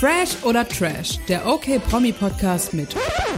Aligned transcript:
Fresh 0.00 0.36
oder 0.42 0.66
Trash, 0.66 1.18
der 1.28 1.46
OK 1.46 1.80
Promi 1.88 2.12
Podcast 2.12 2.74
mit 2.74 2.90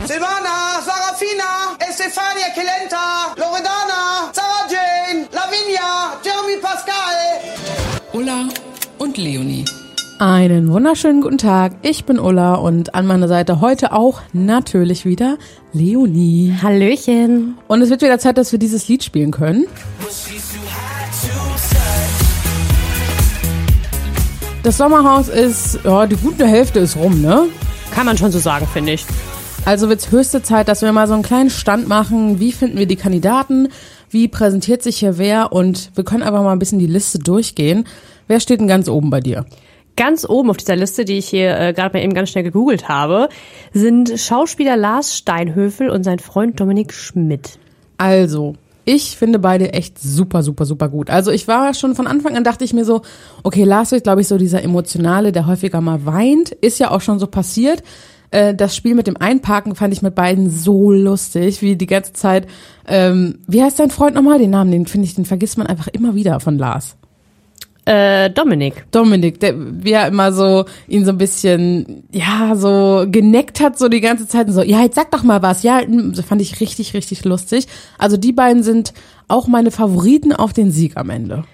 Silvana, 0.07 0.81
Sarafina, 0.85 1.77
Estefania 1.79 2.49
Kelenta, 2.55 3.35
Loredana, 3.37 4.33
Sarah 4.33 4.67
Jane, 4.69 5.27
Lavinia, 5.33 6.19
Jeremy 6.25 6.61
Pascal. 6.61 7.41
Ulla 8.13 8.49
und 8.99 9.17
Leonie. 9.19 9.65
Einen 10.19 10.73
wunderschönen 10.73 11.21
guten 11.21 11.37
Tag. 11.37 11.73
Ich 11.83 12.07
bin 12.07 12.19
Ulla 12.19 12.55
und 12.55 12.95
an 12.95 13.07
meiner 13.07 13.29
Seite 13.29 13.61
heute 13.61 13.93
auch 13.93 14.23
natürlich 14.33 15.05
wieder 15.05 15.37
Leonie. 15.75 16.55
Hallöchen. 16.63 17.59
Und 17.69 17.83
es 17.83 17.91
wird 17.91 18.01
wieder 18.01 18.19
Zeit, 18.19 18.39
dass 18.39 18.51
wir 18.51 18.59
dieses 18.59 18.89
Lied 18.89 19.05
spielen 19.05 19.31
können. 19.31 19.67
Das 24.67 24.79
Sommerhaus 24.79 25.29
ist, 25.29 25.79
ja, 25.85 26.07
die 26.07 26.17
gute 26.17 26.45
Hälfte 26.45 26.81
ist 26.81 26.97
rum, 26.97 27.23
ne? 27.23 27.45
Kann 27.93 28.05
man 28.05 28.19
schon 28.19 28.33
so 28.33 28.41
sagen, 28.41 28.67
finde 28.67 28.95
ich. 28.95 29.07
Also 29.65 29.89
wird's 29.89 30.11
höchste 30.11 30.43
Zeit, 30.43 30.67
dass 30.67 30.83
wir 30.83 30.91
mal 30.91 31.07
so 31.07 31.15
einen 31.15 31.23
kleinen 31.23 31.51
Stand 31.51 31.87
machen. 31.87 32.41
Wie 32.41 32.51
finden 32.51 32.77
wir 32.77 32.87
die 32.87 32.97
Kandidaten? 32.97 33.69
Wie 34.11 34.27
präsentiert 34.27 34.83
sich 34.83 34.97
hier 34.97 35.19
wer? 35.19 35.53
Und 35.53 35.93
wir 35.95 36.03
können 36.03 36.25
einfach 36.25 36.43
mal 36.43 36.51
ein 36.51 36.59
bisschen 36.59 36.81
die 36.81 36.89
Liste 36.89 37.21
durchgehen. 37.21 37.87
Wer 38.27 38.41
steht 38.41 38.59
denn 38.59 38.67
ganz 38.67 38.89
oben 38.89 39.09
bei 39.09 39.21
dir? 39.21 39.47
Ganz 39.97 40.29
oben 40.29 40.51
auf 40.51 40.57
dieser 40.57 40.75
Liste, 40.75 41.05
die 41.05 41.19
ich 41.19 41.29
hier 41.29 41.57
äh, 41.57 41.73
gerade 41.73 41.97
mal 41.97 42.03
eben 42.03 42.15
ganz 42.15 42.31
schnell 42.31 42.43
gegoogelt 42.43 42.89
habe, 42.89 43.29
sind 43.73 44.19
Schauspieler 44.19 44.77
Lars 44.77 45.17
Steinhöfel 45.17 45.91
und 45.91 46.03
sein 46.03 46.19
Freund 46.19 46.59
Dominik 46.59 46.93
Schmidt. 46.93 47.61
Also, 47.99 48.57
ich 48.87 49.17
finde 49.17 49.41
beide 49.41 49.73
echt 49.73 49.99
super, 49.99 50.45
super, 50.45 50.65
super 50.65 50.89
gut. 50.89 51.11
Also 51.11 51.33
ich 51.33 51.49
war 51.49 51.75
schon 51.75 51.97
von 51.97 52.07
Anfang 52.07 52.37
an, 52.37 52.45
dachte 52.45 52.65
ich 52.65 52.73
mir 52.73 52.85
so, 52.85 53.03
okay, 53.43 53.65
Lars 53.65 53.91
wird, 53.91 54.05
glaube 54.05 54.21
ich, 54.21 54.29
so 54.29 54.39
dieser 54.39 54.63
Emotionale, 54.63 55.33
der 55.33 55.47
häufiger 55.47 55.81
mal 55.81 56.07
weint. 56.07 56.53
Ist 56.53 56.79
ja 56.79 56.93
auch 56.93 57.01
schon 57.01 57.19
so 57.19 57.27
passiert. 57.27 57.83
Äh, 58.31 58.55
Das 58.55 58.77
Spiel 58.77 58.95
mit 58.95 59.09
dem 59.09 59.17
Einparken 59.17 59.75
fand 59.75 59.93
ich 59.93 60.03
mit 60.03 60.15
beiden 60.15 60.51
so 60.51 60.93
lustig, 60.93 61.63
wie 61.63 61.75
die 61.75 61.87
ganze 61.87 62.13
Zeit. 62.13 62.47
Ähm, 62.87 63.41
wie 63.49 63.61
heißt 63.61 63.81
dein 63.81 63.91
Freund 63.91 64.15
nochmal? 64.15 64.39
Den 64.39 64.51
Namen, 64.51 64.71
den 64.71 64.87
finde 64.87 65.07
ich, 65.07 65.17
den 65.17 65.25
vergisst 65.25 65.59
man 65.59 65.67
einfach 65.67 65.89
immer 65.89 66.15
wieder 66.15 66.39
von 66.39 66.57
Lars. 66.57 66.97
Äh, 67.87 68.31
Dominik. 68.31 68.91
Dominik, 68.91 69.39
der, 69.39 69.55
wie 69.57 69.93
er 69.93 70.09
immer 70.09 70.33
so 70.33 70.65
ihn 70.89 71.05
so 71.05 71.13
ein 71.13 71.19
bisschen, 71.19 72.03
ja, 72.11 72.57
so 72.57 73.07
geneckt 73.09 73.61
hat, 73.61 73.79
so 73.79 73.89
die 73.89 74.01
ganze 74.01 74.27
Zeit 74.27 74.49
und 74.49 74.55
so, 74.55 74.63
ja, 74.63 74.83
jetzt 74.83 74.97
sag 74.97 75.13
doch 75.13 75.23
mal 75.23 75.41
was. 75.41 75.63
Ja, 75.63 75.81
das 75.87 76.25
fand 76.25 76.43
ich 76.43 76.61
richtig, 76.61 76.95
richtig 76.95 77.25
lustig. 77.25 77.69
Also 77.97 78.17
die 78.17 78.33
beiden 78.33 78.65
sind 78.65 78.93
auch 79.29 79.47
meine 79.47 79.71
Favoriten 79.71 80.33
auf 80.33 80.53
den 80.53 80.73
Sieg 80.73 80.97
am 80.97 81.11
Ende. 81.11 81.45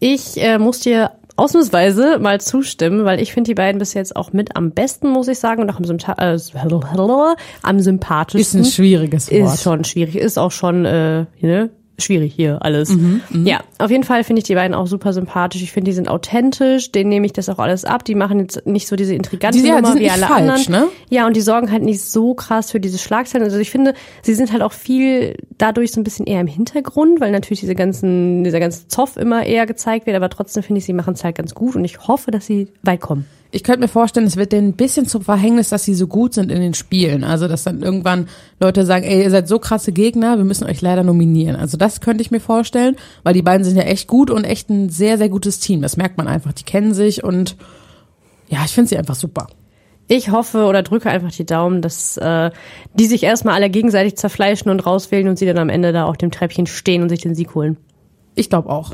Ich 0.00 0.42
äh, 0.42 0.58
muss 0.58 0.80
dir 0.80 1.10
ausnahmsweise 1.36 2.18
mal 2.18 2.40
zustimmen, 2.40 3.04
weil 3.04 3.20
ich 3.20 3.34
finde 3.34 3.48
die 3.48 3.54
beiden 3.54 3.78
bis 3.78 3.92
jetzt 3.92 4.16
auch 4.16 4.32
mit 4.32 4.56
am 4.56 4.70
besten, 4.70 5.10
muss 5.10 5.28
ich 5.28 5.38
sagen, 5.38 5.60
und 5.60 5.70
auch 5.70 5.76
am, 5.76 5.84
Sympa 5.84 6.14
äh, 6.18 6.38
am 7.62 7.76
Ist 7.76 7.84
sympathischsten. 7.84 8.60
ein 8.60 8.64
schwieriges 8.64 9.30
Wort. 9.30 9.54
Ist 9.54 9.62
schon 9.62 9.84
schwierig, 9.84 10.16
ist 10.16 10.38
auch 10.38 10.52
schon 10.52 10.86
äh, 10.86 11.26
ne? 11.40 11.70
Schwierig 12.02 12.34
hier 12.34 12.58
alles. 12.62 12.90
Mhm, 12.90 13.20
ja, 13.44 13.60
auf 13.78 13.90
jeden 13.90 14.04
Fall 14.04 14.24
finde 14.24 14.40
ich 14.40 14.44
die 14.44 14.54
beiden 14.54 14.74
auch 14.74 14.86
super 14.86 15.12
sympathisch. 15.12 15.62
Ich 15.62 15.72
finde, 15.72 15.90
die 15.90 15.94
sind 15.94 16.08
authentisch, 16.08 16.92
denen 16.92 17.10
nehme 17.10 17.26
ich 17.26 17.32
das 17.32 17.48
auch 17.48 17.58
alles 17.58 17.84
ab. 17.84 18.04
Die 18.04 18.14
machen 18.14 18.40
jetzt 18.40 18.66
nicht 18.66 18.86
so 18.88 18.96
diese 18.96 19.14
intriganten 19.14 19.62
Die- 19.62 19.68
ja, 19.68 19.76
die 19.76 19.82
Nummer 19.82 19.92
sind 19.94 20.02
wie 20.02 20.10
alle 20.10 20.26
falsch, 20.26 20.66
anderen. 20.68 20.84
ne? 20.86 20.88
Ja, 21.10 21.26
und 21.26 21.36
die 21.36 21.40
sorgen 21.40 21.70
halt 21.70 21.82
nicht 21.82 22.00
so 22.02 22.34
krass 22.34 22.70
für 22.70 22.80
diese 22.80 22.98
Schlagzeilen. 22.98 23.44
Also 23.44 23.58
ich 23.58 23.70
finde, 23.70 23.94
sie 24.22 24.34
sind 24.34 24.52
halt 24.52 24.62
auch 24.62 24.72
viel 24.72 25.36
dadurch 25.58 25.92
so 25.92 26.00
ein 26.00 26.04
bisschen 26.04 26.26
eher 26.26 26.40
im 26.40 26.46
Hintergrund, 26.46 27.20
weil 27.20 27.30
natürlich 27.30 27.60
diese 27.60 27.74
ganzen, 27.74 28.44
dieser 28.44 28.60
ganze 28.60 28.88
Zoff 28.88 29.16
immer 29.16 29.44
eher 29.44 29.66
gezeigt 29.66 30.06
wird, 30.06 30.16
aber 30.16 30.28
trotzdem 30.28 30.62
finde 30.62 30.78
ich, 30.80 30.84
sie 30.84 30.92
machen 30.92 31.14
es 31.14 31.24
halt 31.24 31.36
ganz 31.36 31.54
gut 31.54 31.76
und 31.76 31.84
ich 31.84 32.06
hoffe, 32.08 32.30
dass 32.30 32.46
sie 32.46 32.68
weit 32.82 33.00
kommen. 33.00 33.26
Ich 33.54 33.62
könnte 33.62 33.80
mir 33.80 33.88
vorstellen, 33.88 34.26
es 34.26 34.38
wird 34.38 34.52
denen 34.52 34.68
ein 34.68 34.76
bisschen 34.76 35.06
zum 35.06 35.20
Verhängnis, 35.20 35.68
dass 35.68 35.84
sie 35.84 35.94
so 35.94 36.06
gut 36.06 36.32
sind 36.32 36.50
in 36.50 36.62
den 36.62 36.72
Spielen. 36.72 37.22
Also, 37.22 37.48
dass 37.48 37.64
dann 37.64 37.82
irgendwann 37.82 38.28
Leute 38.58 38.86
sagen, 38.86 39.04
ey, 39.04 39.22
ihr 39.22 39.30
seid 39.30 39.46
so 39.46 39.58
krasse 39.58 39.92
Gegner, 39.92 40.38
wir 40.38 40.44
müssen 40.44 40.64
euch 40.64 40.80
leider 40.80 41.02
nominieren. 41.02 41.56
Also, 41.56 41.76
das 41.76 42.00
könnte 42.00 42.22
ich 42.22 42.30
mir 42.30 42.40
vorstellen, 42.40 42.96
weil 43.24 43.34
die 43.34 43.42
beiden 43.42 43.62
sind 43.62 43.76
ja 43.76 43.82
echt 43.82 44.08
gut 44.08 44.30
und 44.30 44.44
echt 44.44 44.70
ein 44.70 44.88
sehr, 44.88 45.18
sehr 45.18 45.28
gutes 45.28 45.60
Team. 45.60 45.82
Das 45.82 45.98
merkt 45.98 46.16
man 46.16 46.28
einfach. 46.28 46.54
Die 46.54 46.64
kennen 46.64 46.94
sich 46.94 47.24
und 47.24 47.56
ja, 48.48 48.60
ich 48.64 48.72
finde 48.72 48.88
sie 48.88 48.96
einfach 48.96 49.16
super. 49.16 49.48
Ich 50.08 50.30
hoffe 50.30 50.64
oder 50.64 50.82
drücke 50.82 51.10
einfach 51.10 51.32
die 51.32 51.46
Daumen, 51.46 51.82
dass 51.82 52.16
äh, 52.16 52.50
die 52.94 53.06
sich 53.06 53.22
erstmal 53.22 53.54
alle 53.54 53.68
gegenseitig 53.68 54.16
zerfleischen 54.16 54.70
und 54.70 54.80
rauswählen 54.84 55.28
und 55.28 55.38
sie 55.38 55.46
dann 55.46 55.58
am 55.58 55.68
Ende 55.68 55.92
da 55.92 56.04
auf 56.04 56.16
dem 56.16 56.30
Treppchen 56.30 56.66
stehen 56.66 57.02
und 57.02 57.10
sich 57.10 57.20
den 57.20 57.34
Sieg 57.34 57.54
holen. 57.54 57.76
Ich 58.34 58.48
glaube 58.48 58.70
auch. 58.70 58.92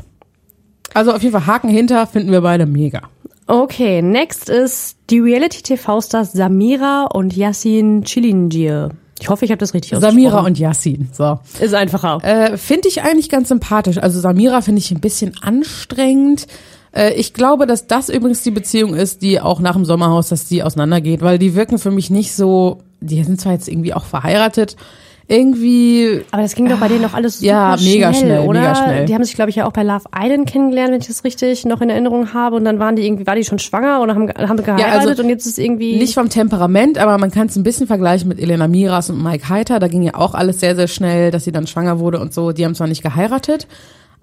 Also 0.93 1.13
auf 1.13 1.21
jeden 1.21 1.31
Fall 1.31 1.45
Haken 1.45 1.69
hinter 1.69 2.07
finden 2.07 2.31
wir 2.31 2.41
beide 2.41 2.65
mega. 2.65 3.09
Okay, 3.49 4.03
next 4.03 4.47
ist 4.47 4.95
die 5.09 5.19
Reality-TV-Stars 5.19 6.33
Samira 6.33 7.05
und 7.05 7.35
Yassin 7.35 8.03
Chilingir. 8.03 8.91
Ich 9.19 9.27
hoffe, 9.27 9.43
ich 9.43 9.49
habe 9.49 9.57
das 9.57 9.73
richtig 9.73 9.95
ausgesprochen. 9.95 10.21
Samira 10.21 10.45
und 10.45 10.59
Yassin. 10.59 11.09
So. 11.11 11.39
Ist 11.59 11.73
einfacher. 11.73 12.19
Äh, 12.21 12.57
finde 12.57 12.89
ich 12.89 13.01
eigentlich 13.01 13.27
ganz 13.27 13.47
sympathisch. 13.47 13.97
Also 13.97 14.19
Samira 14.19 14.61
finde 14.61 14.81
ich 14.81 14.91
ein 14.91 14.99
bisschen 14.99 15.33
anstrengend. 15.41 16.45
Äh, 16.91 17.15
ich 17.15 17.33
glaube, 17.33 17.65
dass 17.65 17.87
das 17.87 18.09
übrigens 18.09 18.43
die 18.43 18.51
Beziehung 18.51 18.93
ist, 18.93 19.23
die 19.23 19.41
auch 19.41 19.59
nach 19.61 19.73
dem 19.73 19.83
Sommerhaus, 19.83 20.29
dass 20.29 20.47
die 20.47 20.61
auseinandergeht, 20.61 21.23
weil 21.23 21.39
die 21.39 21.55
wirken 21.55 21.79
für 21.79 21.89
mich 21.89 22.11
nicht 22.11 22.35
so, 22.35 22.83
die 23.01 23.23
sind 23.23 23.41
zwar 23.41 23.53
jetzt 23.53 23.67
irgendwie 23.67 23.95
auch 23.95 24.05
verheiratet, 24.05 24.75
irgendwie, 25.29 26.21
Aber 26.31 26.41
das 26.41 26.55
ging 26.55 26.67
doch 26.67 26.79
bei 26.79 26.87
denen 26.87 27.03
doch 27.03 27.13
alles 27.13 27.39
super 27.39 27.45
Ja, 27.47 27.75
mega 27.79 28.11
schnell, 28.13 28.37
schnell, 28.37 28.47
oder? 28.47 28.59
mega 28.59 28.75
schnell. 28.75 29.05
Die 29.05 29.13
haben 29.13 29.23
sich, 29.23 29.35
glaube 29.35 29.51
ich, 29.51 29.57
ja 29.57 29.67
auch 29.67 29.71
bei 29.71 29.83
Love 29.83 30.05
Island 30.13 30.49
kennengelernt, 30.49 30.91
wenn 30.91 31.01
ich 31.01 31.07
das 31.07 31.23
richtig 31.23 31.65
noch 31.65 31.81
in 31.81 31.89
Erinnerung 31.89 32.33
habe. 32.33 32.55
Und 32.55 32.65
dann 32.65 32.79
waren 32.79 32.95
die 32.95 33.05
irgendwie, 33.05 33.27
war 33.27 33.35
die 33.35 33.43
schon 33.43 33.59
schwanger 33.59 34.01
oder 34.01 34.15
haben, 34.15 34.27
haben 34.29 34.57
geheiratet 34.57 35.09
also 35.09 35.23
und 35.23 35.29
jetzt 35.29 35.45
ist 35.45 35.59
irgendwie. 35.59 35.97
nicht 35.97 36.15
vom 36.15 36.29
Temperament, 36.29 36.97
aber 36.97 37.17
man 37.19 37.29
kann 37.29 37.47
es 37.47 37.55
ein 37.55 37.63
bisschen 37.63 37.85
vergleichen 37.85 38.27
mit 38.27 38.39
Elena 38.39 38.67
Miras 38.67 39.09
und 39.11 39.21
Mike 39.23 39.47
Heiter. 39.49 39.79
Da 39.79 39.87
ging 39.87 40.01
ja 40.01 40.15
auch 40.15 40.33
alles 40.33 40.59
sehr, 40.59 40.75
sehr 40.75 40.87
schnell, 40.87 41.29
dass 41.29 41.43
sie 41.43 41.51
dann 41.51 41.67
schwanger 41.67 41.99
wurde 41.99 42.19
und 42.19 42.33
so. 42.33 42.51
Die 42.51 42.65
haben 42.65 42.73
zwar 42.73 42.87
nicht 42.87 43.03
geheiratet, 43.03 43.67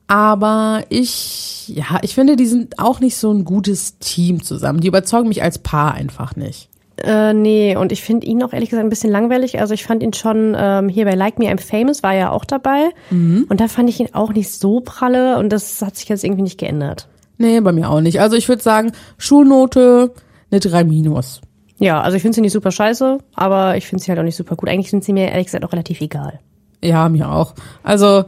aber 0.08 0.82
ich, 0.88 1.68
ja, 1.68 1.98
ich 2.02 2.14
finde, 2.14 2.36
die 2.36 2.46
sind 2.46 2.78
auch 2.78 3.00
nicht 3.00 3.16
so 3.16 3.32
ein 3.32 3.44
gutes 3.44 3.98
Team 3.98 4.42
zusammen. 4.42 4.80
Die 4.80 4.88
überzeugen 4.88 5.28
mich 5.28 5.42
als 5.42 5.58
Paar 5.58 5.94
einfach 5.94 6.36
nicht. 6.36 6.68
Äh, 7.02 7.34
nee, 7.34 7.76
und 7.76 7.92
ich 7.92 8.02
finde 8.02 8.26
ihn 8.26 8.42
auch 8.42 8.52
ehrlich 8.52 8.70
gesagt 8.70 8.86
ein 8.86 8.90
bisschen 8.90 9.10
langweilig. 9.10 9.60
Also 9.60 9.74
ich 9.74 9.84
fand 9.84 10.02
ihn 10.02 10.12
schon 10.12 10.56
ähm, 10.58 10.88
hier 10.88 11.04
bei 11.04 11.14
Like 11.14 11.38
Me 11.38 11.46
I'm 11.46 11.60
Famous 11.60 12.02
war 12.02 12.14
er 12.14 12.18
ja 12.18 12.30
auch 12.30 12.44
dabei. 12.44 12.90
Mhm. 13.10 13.46
Und 13.48 13.60
da 13.60 13.68
fand 13.68 13.90
ich 13.90 14.00
ihn 14.00 14.08
auch 14.12 14.32
nicht 14.32 14.50
so 14.50 14.80
pralle 14.80 15.38
und 15.38 15.50
das 15.50 15.82
hat 15.82 15.96
sich 15.96 16.08
jetzt 16.08 16.24
irgendwie 16.24 16.42
nicht 16.42 16.58
geändert. 16.58 17.08
Nee, 17.38 17.60
bei 17.60 17.72
mir 17.72 17.90
auch 17.90 18.00
nicht. 18.00 18.20
Also 18.20 18.36
ich 18.36 18.48
würde 18.48 18.62
sagen, 18.62 18.92
Schulnote 19.18 20.12
eine 20.50 20.60
3 20.60 20.84
minus. 20.84 21.42
Ja, 21.78 22.00
also 22.00 22.16
ich 22.16 22.22
finde 22.22 22.36
sie 22.36 22.40
nicht 22.40 22.52
super 22.52 22.70
scheiße, 22.70 23.18
aber 23.34 23.76
ich 23.76 23.86
finde 23.86 24.02
sie 24.02 24.10
halt 24.10 24.18
auch 24.18 24.24
nicht 24.24 24.36
super 24.36 24.56
gut. 24.56 24.68
Eigentlich 24.68 24.90
sind 24.90 25.04
sie 25.04 25.12
mir 25.12 25.28
ehrlich 25.28 25.46
gesagt 25.46 25.64
auch 25.64 25.72
relativ 25.72 26.00
egal. 26.00 26.40
Ja, 26.82 27.08
mir 27.10 27.30
auch. 27.30 27.54
Also 27.82 28.24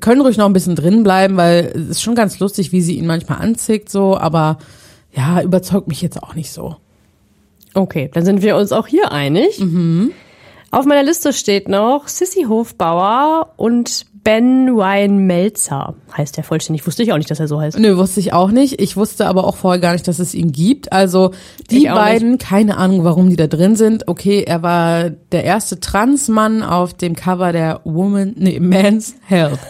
können 0.00 0.20
ruhig 0.22 0.36
noch 0.36 0.46
ein 0.46 0.52
bisschen 0.52 0.74
drin 0.74 1.04
bleiben, 1.04 1.36
weil 1.36 1.72
es 1.74 1.90
ist 1.90 2.02
schon 2.02 2.14
ganz 2.14 2.40
lustig, 2.40 2.72
wie 2.72 2.80
sie 2.80 2.98
ihn 2.98 3.06
manchmal 3.06 3.38
anzickt, 3.38 3.88
so, 3.88 4.16
aber 4.16 4.58
ja, 5.12 5.42
überzeugt 5.42 5.88
mich 5.88 6.02
jetzt 6.02 6.22
auch 6.22 6.34
nicht 6.34 6.50
so. 6.50 6.76
Okay, 7.74 8.10
dann 8.12 8.24
sind 8.24 8.42
wir 8.42 8.56
uns 8.56 8.72
auch 8.72 8.86
hier 8.86 9.12
einig. 9.12 9.58
Mhm. 9.60 10.12
Auf 10.70 10.86
meiner 10.86 11.02
Liste 11.02 11.34
steht 11.34 11.68
noch 11.68 12.08
Sissy 12.08 12.44
Hofbauer 12.48 13.52
und 13.56 14.06
Ben 14.24 14.68
Ryan 14.68 15.18
Melzer. 15.26 15.96
Heißt 16.16 16.36
der 16.36 16.44
vollständig. 16.44 16.86
Wusste 16.86 17.02
ich 17.02 17.12
auch 17.12 17.18
nicht, 17.18 17.30
dass 17.30 17.40
er 17.40 17.48
so 17.48 17.60
heißt. 17.60 17.78
Nö, 17.78 17.96
wusste 17.96 18.20
ich 18.20 18.32
auch 18.32 18.52
nicht. 18.52 18.80
Ich 18.80 18.96
wusste 18.96 19.26
aber 19.26 19.44
auch 19.44 19.56
vorher 19.56 19.80
gar 19.80 19.92
nicht, 19.92 20.06
dass 20.06 20.18
es 20.18 20.34
ihn 20.34 20.52
gibt. 20.52 20.92
Also 20.92 21.32
die 21.70 21.86
beiden, 21.86 22.38
keine 22.38 22.76
Ahnung, 22.76 23.04
warum 23.04 23.28
die 23.28 23.36
da 23.36 23.48
drin 23.48 23.74
sind. 23.74 24.06
Okay, 24.06 24.44
er 24.46 24.62
war 24.62 25.10
der 25.10 25.44
erste 25.44 25.80
Transmann 25.80 26.62
auf 26.62 26.94
dem 26.94 27.16
Cover 27.16 27.52
der 27.52 27.80
Woman, 27.84 28.34
nee, 28.36 28.60
Men's 28.60 29.16
Health. 29.26 29.58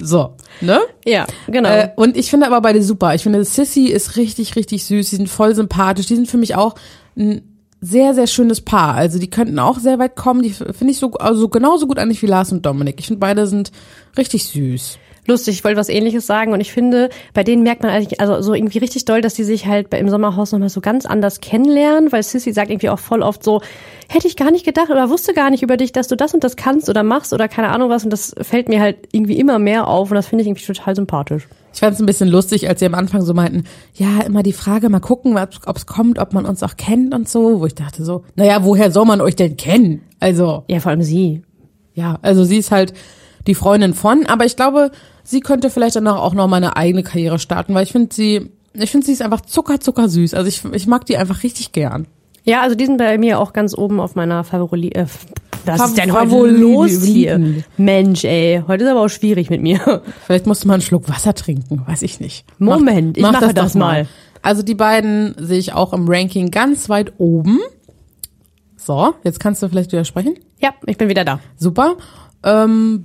So, 0.00 0.34
ne? 0.60 0.80
Ja, 1.04 1.26
genau. 1.48 1.70
Äh, 1.70 1.88
und 1.96 2.16
ich 2.16 2.30
finde 2.30 2.46
aber 2.46 2.60
beide 2.60 2.82
super. 2.82 3.14
Ich 3.14 3.22
finde, 3.22 3.42
Sissy 3.42 3.86
ist 3.86 4.16
richtig, 4.16 4.54
richtig 4.54 4.84
süß. 4.84 5.10
Die 5.10 5.16
sind 5.16 5.28
voll 5.28 5.54
sympathisch. 5.54 6.06
Die 6.06 6.14
sind 6.14 6.28
für 6.28 6.36
mich 6.36 6.54
auch 6.54 6.74
ein 7.16 7.47
sehr, 7.80 8.14
sehr 8.14 8.26
schönes 8.26 8.60
Paar. 8.60 8.94
Also 8.94 9.18
die 9.18 9.30
könnten 9.30 9.58
auch 9.58 9.78
sehr 9.78 9.98
weit 9.98 10.16
kommen. 10.16 10.42
Die 10.42 10.50
finde 10.50 10.90
ich 10.90 10.98
so, 10.98 11.12
also 11.12 11.48
genauso 11.48 11.86
gut 11.86 11.98
eigentlich 11.98 12.22
wie 12.22 12.26
Lars 12.26 12.52
und 12.52 12.66
Dominik. 12.66 12.96
Ich 12.98 13.06
finde, 13.06 13.20
beide 13.20 13.46
sind 13.46 13.70
richtig 14.16 14.46
süß. 14.46 14.98
Lustig, 15.28 15.56
ich 15.56 15.64
wollte 15.64 15.78
was 15.78 15.90
ähnliches 15.90 16.26
sagen 16.26 16.54
und 16.54 16.60
ich 16.62 16.72
finde, 16.72 17.10
bei 17.34 17.44
denen 17.44 17.62
merkt 17.62 17.82
man 17.82 17.92
eigentlich 17.92 18.18
also 18.18 18.40
so 18.40 18.54
irgendwie 18.54 18.78
richtig 18.78 19.04
doll, 19.04 19.20
dass 19.20 19.34
die 19.34 19.44
sich 19.44 19.66
halt 19.66 19.92
im 19.92 20.08
Sommerhaus 20.08 20.52
nochmal 20.52 20.70
so 20.70 20.80
ganz 20.80 21.04
anders 21.04 21.40
kennenlernen, 21.40 22.10
weil 22.12 22.22
Sissy 22.22 22.52
sagt 22.52 22.70
irgendwie 22.70 22.88
auch 22.88 22.98
voll 22.98 23.22
oft 23.22 23.44
so, 23.44 23.60
hätte 24.08 24.26
ich 24.26 24.36
gar 24.36 24.50
nicht 24.50 24.64
gedacht 24.64 24.88
oder 24.88 25.10
wusste 25.10 25.34
gar 25.34 25.50
nicht 25.50 25.62
über 25.62 25.76
dich, 25.76 25.92
dass 25.92 26.08
du 26.08 26.16
das 26.16 26.32
und 26.32 26.44
das 26.44 26.56
kannst 26.56 26.88
oder 26.88 27.02
machst 27.02 27.34
oder 27.34 27.46
keine 27.46 27.68
Ahnung 27.68 27.90
was 27.90 28.04
und 28.04 28.10
das 28.10 28.34
fällt 28.40 28.70
mir 28.70 28.80
halt 28.80 28.96
irgendwie 29.12 29.38
immer 29.38 29.58
mehr 29.58 29.86
auf 29.86 30.10
und 30.10 30.14
das 30.14 30.26
finde 30.26 30.42
ich 30.42 30.48
irgendwie 30.48 30.64
total 30.64 30.96
sympathisch. 30.96 31.46
Ich 31.74 31.80
fand 31.80 31.92
es 31.92 32.00
ein 32.00 32.06
bisschen 32.06 32.30
lustig, 32.30 32.66
als 32.66 32.80
sie 32.80 32.86
am 32.86 32.94
Anfang 32.94 33.20
so 33.20 33.34
meinten, 33.34 33.64
ja, 33.94 34.22
immer 34.26 34.42
die 34.42 34.54
Frage, 34.54 34.88
mal 34.88 35.00
gucken, 35.00 35.36
ob 35.36 35.76
es 35.76 35.84
kommt, 35.84 36.18
ob 36.18 36.32
man 36.32 36.46
uns 36.46 36.62
auch 36.62 36.78
kennt 36.78 37.14
und 37.14 37.28
so, 37.28 37.60
wo 37.60 37.66
ich 37.66 37.74
dachte 37.74 38.02
so, 38.02 38.24
naja, 38.34 38.64
woher 38.64 38.90
soll 38.90 39.04
man 39.04 39.20
euch 39.20 39.36
denn 39.36 39.58
kennen? 39.58 40.00
Also, 40.20 40.64
Ja, 40.68 40.80
vor 40.80 40.90
allem 40.90 41.02
sie. 41.02 41.42
ja, 41.92 42.18
also 42.22 42.44
sie 42.44 42.56
ist 42.56 42.70
halt 42.70 42.94
die 43.46 43.54
Freundin 43.54 43.94
von, 43.94 44.26
aber 44.26 44.44
ich 44.44 44.56
glaube, 44.56 44.90
sie 45.28 45.40
könnte 45.40 45.68
vielleicht 45.70 45.96
danach 45.96 46.16
auch 46.16 46.32
noch 46.34 46.48
mal 46.48 46.56
eine 46.56 46.76
eigene 46.76 47.02
Karriere 47.02 47.38
starten, 47.38 47.74
weil 47.74 47.82
ich 47.84 47.92
finde 47.92 48.14
sie, 48.14 48.50
ich 48.72 48.90
finde 48.90 49.06
sie 49.06 49.12
ist 49.12 49.22
einfach 49.22 49.42
zucker, 49.42 49.78
zucker 49.80 50.08
süß. 50.08 50.32
Also 50.34 50.48
ich, 50.48 50.64
ich 50.72 50.86
mag 50.86 51.04
die 51.06 51.16
einfach 51.18 51.42
richtig 51.42 51.72
gern. 51.72 52.06
Ja, 52.44 52.62
also 52.62 52.74
die 52.74 52.86
sind 52.86 52.96
bei 52.96 53.18
mir 53.18 53.38
auch 53.40 53.52
ganz 53.52 53.76
oben 53.76 54.00
auf 54.00 54.14
meiner 54.14 54.42
Favori 54.42 54.88
äh, 54.88 55.04
was 55.66 55.80
Fav- 55.80 55.86
ist 55.88 55.98
denn 55.98 56.12
heute 56.12 56.46
los 56.46 57.02
hier? 57.04 57.62
Mensch, 57.76 58.24
ey, 58.24 58.62
heute 58.66 58.84
ist 58.84 58.90
aber 58.90 59.02
auch 59.02 59.08
schwierig 59.08 59.50
mit 59.50 59.60
mir. 59.60 60.02
Vielleicht 60.26 60.46
musst 60.46 60.64
du 60.64 60.68
mal 60.68 60.74
einen 60.74 60.82
Schluck 60.82 61.08
Wasser 61.10 61.34
trinken, 61.34 61.82
weiß 61.86 62.02
ich 62.02 62.20
nicht. 62.20 62.46
Moment, 62.58 63.18
ich 63.18 63.22
mache 63.22 63.52
das 63.52 63.74
doch 63.74 63.74
mal. 63.78 64.06
Also 64.40 64.62
die 64.62 64.76
beiden 64.76 65.34
sehe 65.38 65.58
ich 65.58 65.74
auch 65.74 65.92
im 65.92 66.08
Ranking 66.08 66.50
ganz 66.50 66.88
weit 66.88 67.12
oben. 67.18 67.58
So, 68.76 69.12
jetzt 69.24 69.40
kannst 69.40 69.62
du 69.62 69.68
vielleicht 69.68 69.92
widersprechen. 69.92 70.36
Ja, 70.62 70.70
ich 70.86 70.96
bin 70.96 71.08
wieder 71.10 71.24
da. 71.24 71.40
Super. 71.56 71.96
Ähm, 72.44 73.04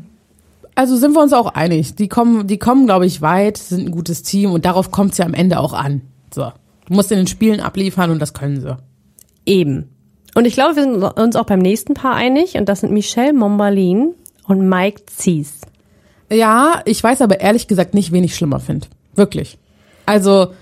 also 0.76 0.98
sind 0.98 1.14
wir 1.14 1.22
uns 1.22 1.34
auch 1.34 1.54
einig. 1.54 1.96
Die 1.96 2.08
kommen, 2.08 2.48
die 2.48 2.58
kommen, 2.58 2.86
glaube 2.86 3.06
ich, 3.06 3.22
weit, 3.22 3.58
sind 3.58 3.88
ein 3.88 3.92
gutes 3.92 4.24
Team 4.24 4.52
und 4.52 4.66
darauf 4.66 4.92
kommt 4.92 5.12
es 5.14 5.18
ja 5.18 5.26
am 5.26 5.34
Ende 5.34 5.60
auch 5.60 5.74
an. 5.74 6.02
So. 6.34 6.52
Du 6.86 6.94
musst 6.94 7.12
in 7.12 7.18
den 7.18 7.28
Spielen 7.28 7.60
abliefern 7.60 8.12
und 8.12 8.20
das 8.20 8.34
können 8.34 8.60
sie. 8.60 8.78
Eben. 9.46 9.90
Und 10.36 10.46
ich 10.46 10.54
glaube, 10.54 10.76
wir 10.76 10.84
sind 10.84 11.04
uns 11.04 11.36
auch 11.36 11.46
beim 11.46 11.60
nächsten 11.60 11.94
Paar 11.94 12.16
einig 12.16 12.56
und 12.56 12.68
das 12.68 12.82
sind 12.82 12.92
Michelle 12.92 13.34
Mombalin 13.34 14.14
und 14.48 14.68
Mike 14.68 15.04
Zies. 15.06 15.62
Ja, 16.32 16.82
ich 16.86 17.04
weiß 17.04 17.22
aber 17.22 17.40
ehrlich 17.40 17.68
gesagt 17.68 17.94
nicht, 17.94 18.12
wen 18.12 18.24
ich 18.24 18.36
schlimmer 18.36 18.60
finde. 18.60 18.88
Wirklich. 19.16 19.60
Also, 20.06 20.54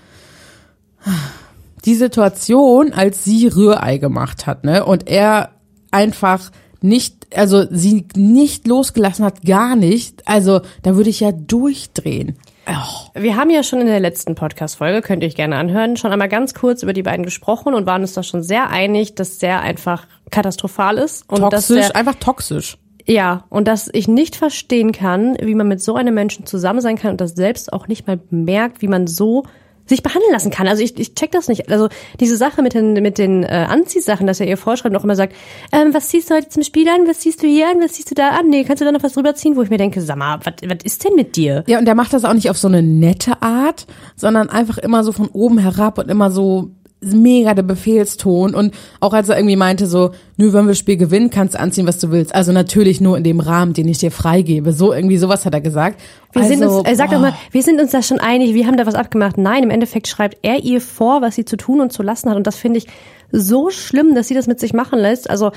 die 1.84 1.94
Situation, 1.94 2.92
als 2.92 3.24
sie 3.24 3.48
Rührei 3.48 3.98
gemacht 3.98 4.46
hat, 4.46 4.64
ne, 4.64 4.84
und 4.84 5.08
er 5.08 5.52
einfach 5.90 6.50
nicht, 6.80 7.21
also 7.36 7.64
sie 7.70 8.06
nicht 8.14 8.66
losgelassen 8.66 9.24
hat, 9.24 9.42
gar 9.42 9.76
nicht, 9.76 10.22
also 10.26 10.60
da 10.82 10.96
würde 10.96 11.10
ich 11.10 11.20
ja 11.20 11.32
durchdrehen. 11.32 12.36
Oh. 12.68 13.20
Wir 13.20 13.36
haben 13.36 13.50
ja 13.50 13.62
schon 13.62 13.80
in 13.80 13.88
der 13.88 13.98
letzten 13.98 14.34
Podcast-Folge, 14.34 15.02
könnt 15.02 15.22
ihr 15.22 15.28
euch 15.28 15.34
gerne 15.34 15.56
anhören, 15.56 15.96
schon 15.96 16.12
einmal 16.12 16.28
ganz 16.28 16.54
kurz 16.54 16.82
über 16.82 16.92
die 16.92 17.02
beiden 17.02 17.24
gesprochen 17.24 17.74
und 17.74 17.86
waren 17.86 18.02
uns 18.02 18.12
da 18.12 18.22
schon 18.22 18.42
sehr 18.42 18.70
einig, 18.70 19.16
dass 19.16 19.38
der 19.38 19.60
einfach 19.62 20.06
katastrophal 20.30 20.98
ist. 20.98 21.28
Und 21.28 21.40
dass 21.40 21.66
Toxisch, 21.66 21.88
der, 21.88 21.96
einfach 21.96 22.14
toxisch. 22.14 22.78
Ja, 23.04 23.44
und 23.48 23.66
dass 23.66 23.90
ich 23.92 24.06
nicht 24.06 24.36
verstehen 24.36 24.92
kann, 24.92 25.36
wie 25.40 25.56
man 25.56 25.66
mit 25.66 25.82
so 25.82 25.96
einem 25.96 26.14
Menschen 26.14 26.46
zusammen 26.46 26.80
sein 26.80 26.96
kann 26.96 27.12
und 27.12 27.20
das 27.20 27.32
selbst 27.32 27.72
auch 27.72 27.88
nicht 27.88 28.06
mal 28.06 28.20
merkt, 28.30 28.80
wie 28.80 28.88
man 28.88 29.08
so 29.08 29.44
sich 29.86 30.02
behandeln 30.02 30.32
lassen 30.32 30.50
kann. 30.50 30.68
Also 30.68 30.82
ich, 30.82 30.98
ich 30.98 31.14
check 31.14 31.32
das 31.32 31.48
nicht. 31.48 31.70
Also 31.70 31.88
diese 32.20 32.36
Sache 32.36 32.62
mit 32.62 32.74
den 32.74 32.94
mit 32.94 33.18
den 33.18 33.42
äh, 33.42 33.66
Anziehsachen, 33.68 34.26
dass 34.26 34.40
er 34.40 34.46
ihr 34.46 34.56
vorschreibt 34.56 34.94
und 34.94 35.00
auch 35.00 35.04
immer 35.04 35.16
sagt, 35.16 35.34
ähm, 35.72 35.92
was 35.92 36.08
ziehst 36.08 36.30
du 36.30 36.34
heute 36.34 36.48
zum 36.48 36.62
Spiel 36.62 36.88
an? 36.88 37.06
Was 37.06 37.20
ziehst 37.20 37.42
du 37.42 37.46
hier 37.46 37.68
an? 37.68 37.80
Was 37.80 37.92
ziehst 37.92 38.10
du 38.10 38.14
da 38.14 38.30
an? 38.30 38.48
Nee, 38.48 38.64
kannst 38.64 38.80
du 38.80 38.84
da 38.84 38.92
noch 38.92 39.02
was 39.02 39.14
drüber 39.14 39.34
ziehen? 39.34 39.56
Wo 39.56 39.62
ich 39.62 39.70
mir 39.70 39.78
denke, 39.78 40.00
sag 40.00 40.16
mal, 40.16 40.38
was 40.44 40.54
was 40.68 40.84
ist 40.84 41.04
denn 41.04 41.14
mit 41.14 41.36
dir? 41.36 41.64
Ja, 41.66 41.78
und 41.78 41.84
der 41.84 41.94
macht 41.94 42.12
das 42.12 42.24
auch 42.24 42.34
nicht 42.34 42.50
auf 42.50 42.58
so 42.58 42.68
eine 42.68 42.82
nette 42.82 43.42
Art, 43.42 43.86
sondern 44.16 44.48
einfach 44.48 44.78
immer 44.78 45.04
so 45.04 45.12
von 45.12 45.28
oben 45.28 45.58
herab 45.58 45.98
und 45.98 46.08
immer 46.08 46.30
so 46.30 46.70
mega 47.02 47.54
der 47.54 47.62
Befehlston 47.62 48.54
und 48.54 48.74
auch 49.00 49.12
als 49.12 49.28
er 49.28 49.36
irgendwie 49.36 49.56
meinte 49.56 49.86
so, 49.86 50.12
nö, 50.36 50.52
wenn 50.52 50.64
wir 50.64 50.70
das 50.70 50.78
Spiel 50.78 50.96
gewinnen, 50.96 51.30
kannst 51.30 51.54
du 51.54 51.60
anziehen, 51.60 51.86
was 51.86 51.98
du 51.98 52.10
willst. 52.10 52.34
Also 52.34 52.52
natürlich 52.52 53.00
nur 53.00 53.16
in 53.16 53.24
dem 53.24 53.40
Rahmen, 53.40 53.72
den 53.72 53.88
ich 53.88 53.98
dir 53.98 54.10
freigebe. 54.10 54.72
So 54.72 54.92
irgendwie 54.92 55.18
sowas 55.18 55.44
hat 55.44 55.54
er 55.54 55.60
gesagt. 55.60 56.00
Wir 56.32 56.44
sind 56.44 56.62
also, 56.62 56.78
uns, 56.78 56.88
er 56.88 56.96
sagt 56.96 57.10
boah. 57.10 57.16
doch 57.16 57.22
mal, 57.22 57.34
wir 57.50 57.62
sind 57.62 57.80
uns 57.80 57.90
da 57.90 58.02
schon 58.02 58.20
einig, 58.20 58.54
wir 58.54 58.66
haben 58.66 58.76
da 58.76 58.86
was 58.86 58.94
abgemacht. 58.94 59.38
Nein, 59.38 59.64
im 59.64 59.70
Endeffekt 59.70 60.08
schreibt 60.08 60.38
er 60.42 60.62
ihr 60.62 60.80
vor, 60.80 61.22
was 61.22 61.34
sie 61.34 61.44
zu 61.44 61.56
tun 61.56 61.80
und 61.80 61.92
zu 61.92 62.02
lassen 62.02 62.30
hat. 62.30 62.36
Und 62.36 62.46
das 62.46 62.56
finde 62.56 62.78
ich 62.78 62.86
so 63.30 63.70
schlimm, 63.70 64.14
dass 64.14 64.28
sie 64.28 64.34
das 64.34 64.46
mit 64.46 64.60
sich 64.60 64.72
machen 64.72 64.98
lässt. 64.98 65.28
Also 65.28 65.50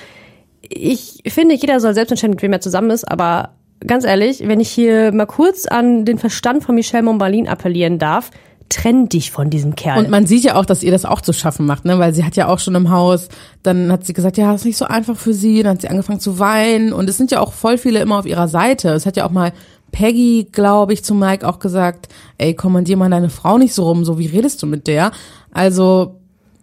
ich 0.62 1.22
finde, 1.28 1.56
jeder 1.56 1.80
soll 1.80 1.94
selbst 1.94 2.12
entscheiden, 2.12 2.32
mit 2.32 2.42
wem 2.42 2.54
er 2.54 2.62
zusammen 2.62 2.90
ist, 2.90 3.10
aber 3.10 3.56
ganz 3.86 4.06
ehrlich, 4.06 4.48
wenn 4.48 4.60
ich 4.60 4.70
hier 4.70 5.12
mal 5.12 5.26
kurz 5.26 5.66
an 5.68 6.06
den 6.06 6.18
Verstand 6.18 6.64
von 6.64 6.76
Michelle 6.76 7.04
Mombalin 7.04 7.48
appellieren 7.48 8.00
darf, 8.00 8.32
trenn 8.70 9.08
dich 9.10 9.32
von 9.32 9.50
diesem 9.50 9.76
Kerl. 9.76 10.00
Und 10.00 10.10
man 10.10 10.26
sieht 10.26 10.44
ja 10.44 10.56
auch, 10.56 10.66
dass 10.66 10.84
ihr 10.84 10.92
das 10.92 11.06
auch 11.06 11.22
zu 11.22 11.34
schaffen 11.34 11.66
macht, 11.66 11.86
ne? 11.86 12.00
Weil 12.00 12.14
sie 12.14 12.24
hat 12.24 12.36
ja 12.36 12.48
auch 12.48 12.60
schon 12.60 12.76
im 12.76 12.90
Haus, 12.90 13.30
dann 13.64 13.92
hat 13.92 14.06
sie 14.06 14.14
gesagt, 14.14 14.38
ja, 14.38 14.54
ist 14.54 14.66
nicht 14.66 14.78
so 14.78 14.86
einfach 14.86 15.16
für 15.16 15.34
sie, 15.34 15.64
dann 15.64 15.74
hat 15.74 15.82
sie 15.82 15.88
angefangen 15.88 16.20
zu 16.20 16.40
weinen 16.40 16.92
und 16.92 17.10
es 17.10 17.18
sind 17.18 17.32
ja 17.32 17.42
auch 17.42 17.54
voll 17.54 17.78
viele 17.78 18.00
immer 18.00 18.18
auf 18.18 18.26
ihrer 18.26 18.48
Seite. 18.48 18.90
Es 18.90 19.06
hat 19.06 19.18
ja 19.18 19.26
auch 19.26 19.32
mal 19.32 19.54
Peggy, 19.92 20.48
glaube 20.52 20.94
ich, 20.94 21.04
zu 21.04 21.14
Mike 21.14 21.48
auch 21.48 21.60
gesagt, 21.60 22.10
ey, 22.38 22.54
kommandier 22.54 22.98
mal 22.98 23.10
deine 23.10 23.30
Frau 23.30 23.58
nicht 23.58 23.74
so 23.74 23.84
rum, 23.84 24.04
so 24.04 24.20
wie 24.20 24.26
redest 24.26 24.62
du 24.62 24.68
mit 24.68 24.88
der? 24.88 25.12
Also, 25.52 26.16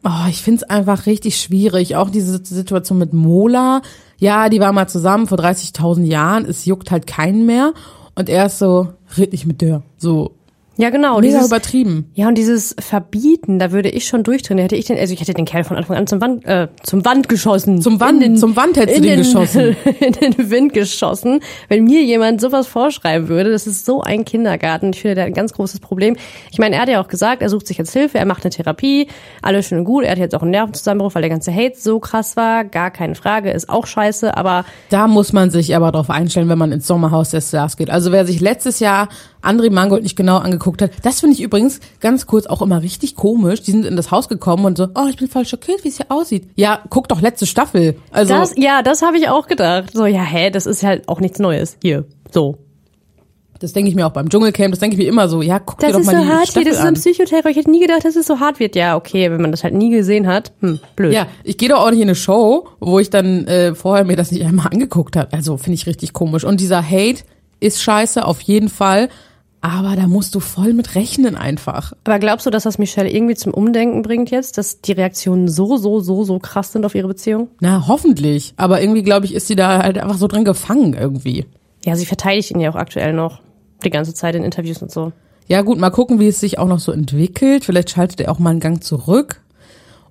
oh, 0.05 0.29
ich 0.29 0.43
find's 0.43 0.65
einfach 0.65 1.07
richtig 1.07 1.39
schwierig. 1.39 1.97
Auch 1.97 2.11
diese 2.11 2.45
Situation 2.45 2.99
mit 2.99 3.13
Mola, 3.13 3.81
ja, 4.19 4.49
die 4.49 4.61
war 4.61 4.73
mal 4.73 4.89
zusammen 4.89 5.29
vor 5.29 5.39
30.000 5.39 6.05
Jahren, 6.05 6.45
es 6.45 6.65
juckt 6.65 6.91
halt 6.91 7.07
keinen 7.07 7.47
mehr 7.47 7.73
und 8.15 8.29
er 8.29 8.47
ist 8.47 8.59
so, 8.59 8.89
red 9.17 9.33
nicht 9.33 9.47
mit 9.47 9.63
der, 9.63 9.83
so 9.97 10.33
ja, 10.77 10.91
genau. 10.91 11.21
mega 11.21 11.33
dieses, 11.35 11.47
übertrieben. 11.47 12.11
Ja, 12.15 12.29
und 12.29 12.37
dieses 12.37 12.75
Verbieten, 12.79 13.59
da 13.59 13.73
würde 13.73 13.89
ich 13.91 14.07
schon 14.07 14.23
durchdrehen. 14.23 14.59
Hätte 14.59 14.77
ich 14.77 14.87
den, 14.87 14.99
also 14.99 15.13
ich 15.13 15.21
hätte 15.21 15.35
den 15.35 15.45
Kerl 15.45 15.65
von 15.65 15.77
Anfang 15.77 15.97
an 15.97 16.07
zum 16.07 16.21
Wand, 16.21 16.45
äh, 16.47 16.69
zum 16.83 17.05
Wand 17.05 17.29
geschossen. 17.29 17.81
Zum 17.83 18.01
Wand- 18.01 18.23
In 18.23 18.37
zum 18.37 18.57
Wand 18.57 18.77
hättest 18.77 18.99
du 18.99 19.03
in 19.03 19.09
den 19.09 19.19
geschossen. 19.19 19.77
In 20.01 20.13
den 20.13 20.51
Wind 20.51 20.73
geschossen. 20.73 21.41
Wenn 21.69 21.85
mir 21.85 22.03
jemand 22.03 22.41
sowas 22.41 22.67
vorschreiben 22.67 23.29
würde, 23.29 23.51
das 23.51 23.67
ist 23.67 23.85
so 23.85 24.01
ein 24.03 24.25
Kindergarten. 24.25 24.91
Ich 24.93 25.01
finde, 25.03 25.17
der 25.17 25.25
hat 25.25 25.31
ein 25.31 25.35
ganz 25.35 25.53
großes 25.53 25.81
Problem. 25.81 26.17
Ich 26.51 26.59
meine, 26.59 26.77
er 26.77 26.83
hat 26.83 26.89
ja 26.89 27.01
auch 27.03 27.09
gesagt, 27.09 27.43
er 27.43 27.49
sucht 27.49 27.67
sich 27.67 27.79
jetzt 27.79 27.93
Hilfe, 27.93 28.19
er 28.19 28.27
macht 28.27 28.45
eine 28.45 28.51
Therapie, 28.51 29.09
alles 29.43 29.67
schön 29.67 29.79
und 29.79 29.85
gut. 29.85 30.05
Er 30.05 30.13
hat 30.13 30.19
jetzt 30.19 30.35
auch 30.35 30.43
einen 30.43 30.51
Nervenzusammenbruch, 30.53 31.15
weil 31.15 31.23
der 31.23 31.31
ganze 31.31 31.55
Hate 31.55 31.75
so 31.79 32.01
krass 32.01 32.37
war. 32.37 32.65
Gar 32.65 32.91
keine 32.91 33.15
Frage, 33.15 33.51
ist 33.51 33.69
auch 33.69 33.87
scheiße, 33.87 34.37
aber 34.37 34.65
Da 34.91 35.07
muss 35.07 35.33
man 35.33 35.51
sich 35.51 35.77
aber 35.77 35.93
drauf 35.93 36.11
einstellen, 36.11 36.49
wenn 36.49 36.59
man 36.59 36.73
ins 36.73 36.87
Sommerhaus 36.87 37.31
der 37.31 37.41
Stars 37.41 37.77
geht. 37.77 37.91
Also 37.91 38.13
wer 38.13 38.27
sich 38.27 38.41
letztes 38.41 38.81
Jahr 38.81 39.09
André 39.43 39.71
Mangold 39.71 40.03
nicht 40.03 40.17
genau 40.17 40.39
angeguckt 40.39 40.83
hat, 40.83 40.91
das 41.03 41.21
finde 41.21 41.35
ich 41.35 41.43
übrigens 41.43 41.81
ganz 42.01 42.27
kurz 42.27 42.47
auch 42.47 42.63
immer 42.63 42.81
richtig 42.83 43.17
komisch. 43.17 43.63
Die 43.63 43.71
sind 43.73 43.85
in 43.85 43.97
das 43.97 44.11
Haus 44.11 44.29
gekommen 44.29 44.65
und 44.65 44.79
so, 44.79 44.89
oh, 44.95 45.07
ich 45.11 45.17
bin 45.17 45.29
voll 45.29 45.45
schockiert, 45.47 45.85
wie 45.85 45.89
es 45.89 45.97
hier 45.97 46.07
aussieht. 46.11 46.49
Ja, 46.57 46.81
guck 46.91 47.09
doch 47.09 47.21
letzte 47.21 47.47
Staffel. 47.47 47.97
Also 48.11 48.35
das, 48.35 48.55
ja, 48.57 48.83
das 48.83 49.03
habe 49.03 49.19
ich 49.19 49.29
auch 49.29 49.47
gedacht. 49.49 49.91
So, 49.93 50.07
ja, 50.07 50.23
hä, 50.23 50.51
das 50.51 50.67
ist 50.67 50.83
halt 50.83 51.09
auch 51.09 51.21
nichts 51.21 51.39
Neues. 51.39 51.77
Hier, 51.83 52.05
so. 52.31 52.57
das 53.59 53.73
denke 53.73 53.89
ich 53.91 53.95
mir 53.95 54.07
auch 54.07 54.13
beim 54.13 54.29
Dschungelcamp, 54.29 54.73
das 54.73 54.81
denke 54.81 54.97
ich 54.97 55.03
mir 55.03 55.09
immer 55.09 55.29
so, 55.29 55.41
ja, 55.41 55.59
guck 55.61 55.79
Das 55.79 55.89
dir 55.89 55.93
doch 55.93 56.01
ist 56.01 56.07
mal 56.07 56.17
so 56.17 56.23
die 56.23 56.29
hart 56.29 56.39
hier, 56.41 56.47
Staffel 56.47 56.65
das 56.65 56.75
ist 56.79 56.85
ein. 56.85 56.95
Psychoterror. 56.95 57.51
Ich 57.51 57.57
hätte 57.57 57.71
nie 57.71 57.81
gedacht, 57.81 58.05
dass 58.05 58.17
es 58.17 58.27
so 58.27 58.41
hart 58.41 58.59
wird. 58.61 58.75
Ja, 58.75 58.97
okay, 58.97 59.31
wenn 59.31 59.41
man 59.41 59.51
das 59.53 59.63
halt 59.63 59.75
nie 59.75 59.91
gesehen 59.91 60.27
hat, 60.27 60.53
hm, 60.61 60.81
blöd. 60.97 61.13
Ja, 61.13 61.27
ich 61.45 61.59
gehe 61.59 61.69
doch 61.69 61.81
auch 61.81 61.91
nicht 61.91 62.01
in 62.01 62.09
eine 62.09 62.15
Show, 62.17 62.69
wo 62.81 62.99
ich 62.99 63.11
dann 63.11 63.47
äh, 63.47 63.75
vorher 63.75 64.05
mir 64.05 64.17
das 64.17 64.33
nicht 64.33 64.45
einmal 64.45 64.67
angeguckt 64.73 65.17
habe. 65.17 65.33
Also 65.33 65.57
finde 65.57 65.75
ich 65.75 65.87
richtig 65.87 66.13
komisch. 66.13 66.45
Und 66.45 66.61
dieser 66.61 66.83
Hate 66.83 67.23
ist 67.61 67.81
scheiße, 67.83 68.25
auf 68.25 68.41
jeden 68.41 68.69
Fall. 68.69 69.09
Aber 69.65 69.95
da 69.95 70.09
musst 70.09 70.35
du 70.35 70.41
voll 70.41 70.73
mit 70.75 70.97
rechnen 70.97 71.37
einfach. 71.37 71.93
Aber 72.03 72.19
glaubst 72.19 72.47
du, 72.47 72.51
dass 72.51 72.65
das 72.65 72.79
Michelle 72.79 73.09
irgendwie 73.09 73.37
zum 73.37 73.55
Umdenken 73.55 74.03
bringt 74.03 74.33
jetzt, 74.33 74.59
dass 74.59 74.81
die 74.81 74.91
Reaktionen 74.91 75.47
so, 75.47 75.77
so, 75.77 76.01
so, 76.01 76.25
so 76.25 76.41
krass 76.41 76.73
sind 76.73 76.85
auf 76.85 76.97
ihre 76.97 77.07
Beziehung? 77.07 77.49
Na, 77.61 77.87
hoffentlich. 77.87 78.55
Aber 78.57 78.81
irgendwie, 78.81 79.05
glaube 79.05 79.25
ich, 79.25 79.33
ist 79.33 79.47
sie 79.47 79.55
da 79.55 79.81
halt 79.85 79.99
einfach 79.99 80.17
so 80.17 80.27
drin 80.27 80.45
gefangen 80.45 80.95
irgendwie. 80.95 81.47
Ja, 81.85 81.95
sie 81.95 82.07
verteidigt 82.07 82.51
ihn 82.51 82.59
ja 82.59 82.71
auch 82.71 82.77
aktuell 82.77 83.13
noch. 83.13 83.41
Die 83.85 83.91
ganze 83.91 84.15
Zeit 84.15 84.35
in 84.35 84.43
Interviews 84.43 84.83
und 84.83 84.91
so. 84.91 85.13
Ja 85.47 85.63
gut, 85.63 85.79
mal 85.79 85.91
gucken, 85.91 86.19
wie 86.19 86.29
es 86.29 86.41
sich 86.41 86.59
auch 86.59 86.69
noch 86.69 86.81
so 86.81 86.91
entwickelt. 86.91 87.65
Vielleicht 87.65 87.91
schaltet 87.91 88.21
er 88.21 88.33
auch 88.33 88.41
mal 88.41 88.51
einen 88.51 88.61
Gang 88.61 88.83
zurück. 88.83 89.43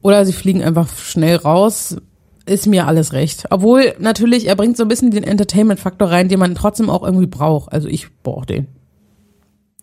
Oder 0.01 0.25
sie 0.25 0.33
fliegen 0.33 0.63
einfach 0.63 0.87
schnell 0.95 1.35
raus. 1.35 1.97
Ist 2.45 2.67
mir 2.67 2.87
alles 2.87 3.11
recht. 3.11 3.47
Obwohl, 3.49 3.95
natürlich, 3.99 4.47
er 4.47 4.55
bringt 4.55 4.77
so 4.77 4.83
ein 4.83 4.89
bisschen 4.89 5.11
den 5.11 5.25
Entertainment-Faktor 5.25 6.09
rein, 6.09 6.29
den 6.29 6.39
man 6.39 6.55
trotzdem 6.55 6.89
auch 6.89 7.03
irgendwie 7.03 7.27
braucht. 7.27 7.73
Also 7.73 7.89
ich 7.89 8.07
brauche 8.23 8.45
den. 8.45 8.67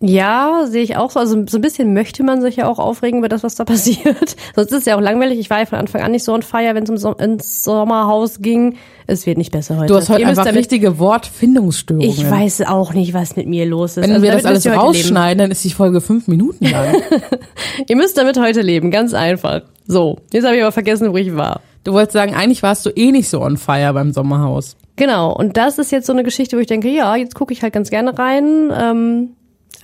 Ja, 0.00 0.62
sehe 0.66 0.82
ich 0.82 0.96
auch 0.96 1.10
so. 1.10 1.18
Also 1.18 1.44
so 1.48 1.58
ein 1.58 1.60
bisschen 1.60 1.92
möchte 1.92 2.22
man 2.22 2.40
sich 2.40 2.56
ja 2.56 2.68
auch 2.68 2.78
aufregen 2.78 3.18
über 3.18 3.28
das, 3.28 3.42
was 3.42 3.56
da 3.56 3.64
passiert. 3.66 4.36
Sonst 4.54 4.70
ist 4.72 4.78
es 4.80 4.84
ja 4.84 4.96
auch 4.96 5.00
langweilig. 5.00 5.38
Ich 5.40 5.50
war 5.50 5.58
ja 5.58 5.66
von 5.66 5.78
Anfang 5.78 6.02
an 6.02 6.12
nicht 6.12 6.22
so 6.24 6.32
on 6.32 6.42
fire, 6.42 6.74
wenn 6.74 6.84
es 6.84 6.90
um 6.90 6.96
so 6.98 7.12
ins 7.14 7.64
Sommerhaus 7.64 8.40
ging. 8.40 8.76
Es 9.08 9.26
wird 9.26 9.38
nicht 9.38 9.50
besser 9.50 9.76
heute. 9.76 9.86
Du 9.86 9.96
hast 9.96 10.08
heute 10.08 10.20
Ihr 10.20 10.28
einfach 10.28 10.44
damit- 10.44 10.60
richtige 10.60 10.98
Wortfindungsstörungen. 10.98 12.08
Ich 12.08 12.30
weiß 12.30 12.62
auch 12.68 12.92
nicht, 12.94 13.12
was 13.14 13.34
mit 13.36 13.48
mir 13.48 13.66
los 13.66 13.96
ist. 13.96 14.04
Wenn 14.04 14.12
Also 14.12 14.22
wir 14.22 14.32
das 14.32 14.44
alles 14.44 14.66
rausschneiden, 14.66 15.38
dann 15.38 15.50
ist 15.50 15.64
die 15.64 15.70
Folge 15.70 16.00
fünf 16.00 16.28
Minuten 16.28 16.66
lang. 16.66 16.94
Ihr 17.88 17.96
müsst 17.96 18.18
damit 18.18 18.38
heute 18.38 18.60
leben, 18.60 18.90
ganz 18.90 19.14
einfach. 19.14 19.62
So, 19.86 20.18
jetzt 20.32 20.44
habe 20.44 20.56
ich 20.56 20.62
aber 20.62 20.72
vergessen, 20.72 21.12
wo 21.12 21.16
ich 21.16 21.34
war. 21.34 21.60
du 21.84 21.92
wolltest 21.92 22.12
sagen, 22.12 22.34
eigentlich 22.34 22.62
warst 22.62 22.84
du 22.86 22.90
eh 22.90 23.10
nicht 23.10 23.28
so 23.28 23.40
on 23.40 23.56
fire 23.56 23.92
beim 23.94 24.12
Sommerhaus. 24.12 24.76
Genau, 24.96 25.32
und 25.34 25.56
das 25.56 25.78
ist 25.78 25.90
jetzt 25.90 26.06
so 26.06 26.12
eine 26.12 26.22
Geschichte, 26.24 26.56
wo 26.56 26.60
ich 26.60 26.66
denke, 26.66 26.88
ja, 26.88 27.16
jetzt 27.16 27.34
gucke 27.34 27.52
ich 27.52 27.62
halt 27.62 27.72
ganz 27.72 27.88
gerne 27.88 28.18
rein. 28.18 28.70
Ähm, 28.78 29.28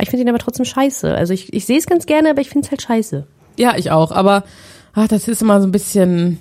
ich 0.03 0.11
finde 0.11 0.23
ihn 0.23 0.29
aber 0.29 0.39
trotzdem 0.39 0.65
scheiße. 0.65 1.15
Also 1.15 1.33
ich, 1.33 1.53
ich 1.53 1.67
sehe 1.67 1.79
es 1.79 1.87
ganz 1.87 2.07
gerne, 2.07 2.31
aber 2.31 2.41
ich 2.41 2.49
finde 2.49 2.67
es 2.67 2.71
halt 2.71 2.83
scheiße. 2.83 3.27
Ja, 3.59 3.77
ich 3.77 3.91
auch. 3.91 4.11
Aber 4.11 4.45
ach, 4.93 5.09
das 5.09 5.29
ist 5.29 5.43
immer 5.43 5.61
so 5.61 5.67
ein 5.67 5.73
bisschen. 5.73 6.41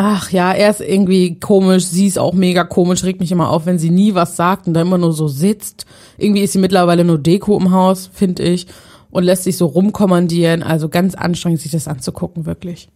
Ach 0.00 0.30
ja, 0.30 0.52
er 0.52 0.70
ist 0.70 0.80
irgendwie 0.80 1.40
komisch, 1.40 1.84
sie 1.84 2.06
ist 2.06 2.20
auch 2.20 2.32
mega 2.32 2.62
komisch, 2.62 3.02
regt 3.02 3.18
mich 3.18 3.32
immer 3.32 3.50
auf, 3.50 3.66
wenn 3.66 3.80
sie 3.80 3.90
nie 3.90 4.14
was 4.14 4.36
sagt 4.36 4.68
und 4.68 4.74
da 4.74 4.82
immer 4.82 4.98
nur 4.98 5.12
so 5.12 5.26
sitzt. 5.26 5.86
Irgendwie 6.16 6.42
ist 6.42 6.52
sie 6.52 6.60
mittlerweile 6.60 7.02
nur 7.02 7.18
Deko 7.18 7.56
im 7.58 7.72
Haus, 7.72 8.08
finde 8.12 8.44
ich, 8.44 8.68
und 9.10 9.24
lässt 9.24 9.42
sich 9.42 9.56
so 9.56 9.66
rumkommandieren. 9.66 10.62
Also 10.62 10.88
ganz 10.88 11.16
anstrengend, 11.16 11.60
sich 11.60 11.72
das 11.72 11.88
anzugucken, 11.88 12.46
wirklich. 12.46 12.88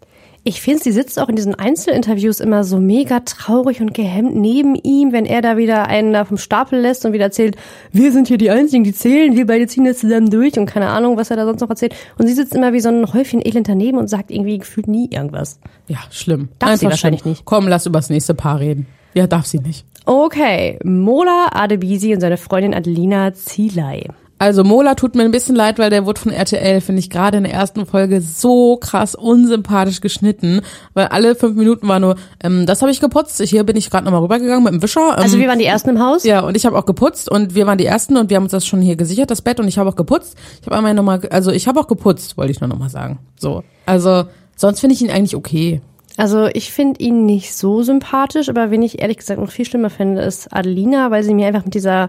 Ich 0.45 0.61
finde, 0.61 0.83
sie 0.83 0.91
sitzt 0.91 1.21
auch 1.21 1.29
in 1.29 1.37
diesen 1.37 1.55
Einzelinterviews 1.55 2.41
immer 2.41 2.65
so 2.65 2.81
mega 2.81 3.21
traurig 3.21 3.81
und 3.81 3.95
gehemmt 3.95 4.35
neben 4.35 4.75
ihm, 4.75 5.13
wenn 5.13 5.25
er 5.25 5.41
da 5.41 5.57
wieder 5.57 5.87
einen 5.87 6.13
da 6.13 6.25
vom 6.25 6.37
Stapel 6.37 6.81
lässt 6.81 7.05
und 7.05 7.13
wieder 7.13 7.27
erzählt, 7.27 7.57
wir 7.93 8.11
sind 8.11 8.27
hier 8.27 8.39
die 8.39 8.51
Einzigen, 8.51 8.83
die 8.83 8.93
zählen, 8.93 9.37
wir 9.37 9.47
beide 9.47 9.69
ziehen 9.69 9.85
das 9.85 9.99
zusammen 9.99 10.31
durch 10.31 10.59
und 10.59 10.67
keine 10.67 10.89
Ahnung, 10.89 11.17
was 11.17 11.31
er 11.31 11.37
da 11.37 11.45
sonst 11.45 11.61
noch 11.61 11.71
erzählt. 11.71 11.95
Und 12.19 12.27
sie 12.27 12.35
sitzt 12.35 12.57
immer 12.57 12.73
wie 12.73 12.81
so 12.81 12.89
ein 12.89 13.13
Häufchen 13.13 13.41
Elend 13.41 13.69
daneben 13.69 13.99
und 13.99 14.09
sagt 14.09 14.33
irgendwie 14.33 14.59
gefühlt 14.59 14.89
nie 14.89 15.09
irgendwas. 15.13 15.61
Ja, 15.87 15.99
schlimm. 16.11 16.49
Darf 16.59 16.77
sie 16.77 16.87
wahrscheinlich 16.87 17.21
schlimm. 17.21 17.33
nicht. 17.33 17.45
Komm, 17.45 17.69
lass 17.69 17.87
über 17.87 18.01
das 18.01 18.11
nächste 18.11 18.35
Paar 18.35 18.59
reden. 18.59 18.89
Ja, 19.15 19.29
darf 19.29 19.47
sie 19.47 19.61
nicht. 19.61 19.87
Okay, 20.07 20.81
Mola 20.83 21.51
Adebisi 21.53 22.13
und 22.15 22.21
seine 22.21 22.37
Freundin 22.37 22.75
Adelina 22.75 23.33
Zielei. 23.33 24.09
Also 24.43 24.65
Mola 24.65 24.97
tut 24.97 25.15
mir 25.15 25.23
ein 25.23 25.31
bisschen 25.31 25.55
leid, 25.55 25.79
weil 25.79 25.89
der 25.89 26.05
wurde 26.05 26.21
von 26.21 26.33
RTL, 26.33 26.81
finde 26.81 26.99
ich, 26.99 27.11
gerade 27.11 27.37
in 27.39 27.45
der 27.45 27.53
ersten 27.53 27.87
Folge 27.87 28.21
so 28.21 28.77
krass 28.77 29.15
unsympathisch 29.15 30.01
geschnitten, 30.01 30.63
weil 30.95 31.07
alle 31.07 31.37
fünf 31.37 31.55
Minuten 31.57 31.87
war 31.87 32.01
nur, 32.01 32.17
ähm, 32.43 32.67
das 32.67 32.83
habe 32.83 32.91
ich 32.91 32.99
geputzt, 32.99 33.41
hier 33.41 33.63
bin 33.63 33.77
ich 33.77 33.89
gerade 33.89 34.05
nochmal 34.05 34.21
rübergegangen 34.21 34.65
mit 34.65 34.73
dem 34.73 34.83
Wischer. 34.83 35.15
Ähm, 35.17 35.23
Also 35.23 35.39
wir 35.39 35.47
waren 35.47 35.61
die 35.61 35.65
Ersten 35.65 35.91
im 35.91 36.01
Haus. 36.01 36.25
ja, 36.25 36.41
und 36.41 36.57
ich 36.57 36.67
habe 36.67 36.77
auch 36.77 36.87
geputzt 36.87 37.31
und 37.31 37.55
wir 37.55 37.69
waren 37.69 37.79
die 37.79 37.87
Ersten 37.87 38.17
und 38.17 38.31
wir 38.31 38.37
haben 38.37 38.43
uns 38.43 38.51
das 38.51 38.67
schon 38.67 38.81
hier 38.81 38.97
gesichert, 38.97 39.31
das 39.31 39.43
Bett, 39.43 39.61
und 39.61 39.69
ich 39.69 39.79
habe 39.79 39.89
auch 39.89 39.95
geputzt. 39.95 40.37
Ich 40.61 40.67
habe 40.67 40.77
einmal 40.77 40.93
nochmal, 40.95 41.21
also 41.31 41.53
ich 41.53 41.69
habe 41.69 41.79
auch 41.79 41.87
geputzt, 41.87 42.37
wollte 42.37 42.51
ich 42.51 42.61
nur 42.61 42.67
nochmal 42.67 42.91
sagen. 42.91 43.21
So, 43.39 43.63
also 43.87 44.25
sonst 44.57 44.81
finde 44.81 44.97
ich 44.97 45.03
ihn 45.03 45.11
eigentlich 45.13 45.37
okay. 45.37 45.83
Also 46.17 46.49
ich 46.53 46.73
finde 46.73 46.99
ihn 46.99 47.27
nicht 47.27 47.55
so 47.55 47.85
sympathisch, 47.85 48.49
aber 48.49 48.73
wen 48.73 48.83
ich 48.83 49.01
ehrlich 49.01 49.19
gesagt 49.19 49.39
noch 49.39 49.53
viel 49.53 49.67
schlimmer 49.67 49.89
finde, 49.89 50.23
ist 50.23 50.53
Adelina, 50.53 51.13
weil 51.13 51.23
sie 51.23 51.33
mir 51.33 51.47
einfach 51.47 51.65
mit 51.65 51.75
dieser 51.75 52.09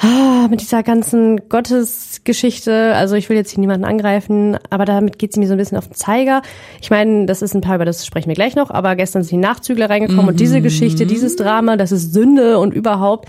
ah, 0.00 0.48
mit 0.48 0.60
dieser 0.60 0.82
ganzen 0.82 1.48
Gottesgeschichte, 1.48 2.94
also 2.94 3.14
ich 3.14 3.28
will 3.28 3.36
jetzt 3.36 3.50
hier 3.50 3.60
niemanden 3.60 3.84
angreifen, 3.84 4.58
aber 4.70 4.84
damit 4.84 5.18
geht 5.18 5.32
sie 5.32 5.40
mir 5.40 5.46
so 5.46 5.52
ein 5.52 5.58
bisschen 5.58 5.78
auf 5.78 5.86
den 5.86 5.94
Zeiger. 5.94 6.42
Ich 6.80 6.90
meine, 6.90 7.26
das 7.26 7.42
ist 7.42 7.54
ein 7.54 7.60
paar, 7.60 7.76
über 7.76 7.84
das 7.84 8.06
sprechen 8.06 8.28
wir 8.28 8.34
gleich 8.34 8.56
noch, 8.56 8.70
aber 8.70 8.96
gestern 8.96 9.22
sind 9.22 9.32
die 9.32 9.46
Nachzügler 9.46 9.90
reingekommen 9.90 10.28
und 10.28 10.40
diese 10.40 10.60
Geschichte, 10.60 11.06
dieses 11.06 11.36
Drama, 11.36 11.76
das 11.76 11.92
ist 11.92 12.12
Sünde 12.12 12.58
und 12.58 12.74
überhaupt, 12.74 13.28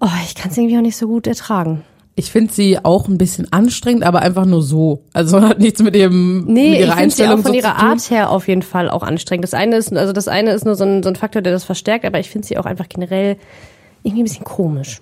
oh, 0.00 0.08
ich 0.24 0.34
kann 0.34 0.50
es 0.50 0.56
irgendwie 0.58 0.78
auch 0.78 0.82
nicht 0.82 0.96
so 0.96 1.06
gut 1.06 1.26
ertragen. 1.26 1.84
Ich 2.14 2.30
finde 2.30 2.52
sie 2.52 2.78
auch 2.84 3.08
ein 3.08 3.16
bisschen 3.16 3.50
anstrengend, 3.52 4.04
aber 4.04 4.20
einfach 4.20 4.44
nur 4.44 4.60
so. 4.60 5.04
Also 5.14 5.40
hat 5.40 5.60
nichts 5.60 5.82
mit 5.82 5.96
ihrem 5.96 6.44
Nee, 6.44 6.70
mit 6.70 6.80
ich 6.80 6.86
ihrer 6.86 6.96
finde 6.96 7.14
sie 7.14 7.22
auch 7.22 7.30
Einstellung 7.30 7.42
von 7.42 7.52
so 7.52 7.58
ihrer. 7.58 7.76
Art 7.76 8.10
her 8.10 8.30
auf 8.30 8.48
jeden 8.48 8.60
Fall 8.60 8.90
auch 8.90 9.02
anstrengend. 9.02 9.44
Das 9.44 9.54
eine 9.54 9.76
ist, 9.76 9.96
also 9.96 10.12
das 10.12 10.28
eine 10.28 10.52
ist 10.52 10.66
nur 10.66 10.74
so 10.74 10.84
ein, 10.84 11.02
so 11.02 11.08
ein 11.08 11.16
Faktor, 11.16 11.40
der 11.40 11.52
das 11.52 11.64
verstärkt, 11.64 12.04
aber 12.04 12.18
ich 12.18 12.28
finde 12.28 12.46
sie 12.46 12.58
auch 12.58 12.66
einfach 12.66 12.88
generell 12.90 13.38
irgendwie 14.02 14.22
ein 14.22 14.26
bisschen 14.26 14.44
komisch. 14.44 15.00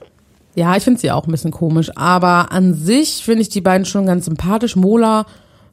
Ja, 0.61 0.76
ich 0.76 0.83
finde 0.83 1.00
sie 1.00 1.11
auch 1.11 1.26
ein 1.26 1.31
bisschen 1.31 1.52
komisch, 1.52 1.90
aber 1.97 2.52
an 2.52 2.75
sich 2.75 3.25
finde 3.25 3.40
ich 3.40 3.49
die 3.49 3.62
beiden 3.62 3.87
schon 3.87 4.05
ganz 4.05 4.26
sympathisch. 4.26 4.76
Mola 4.76 5.25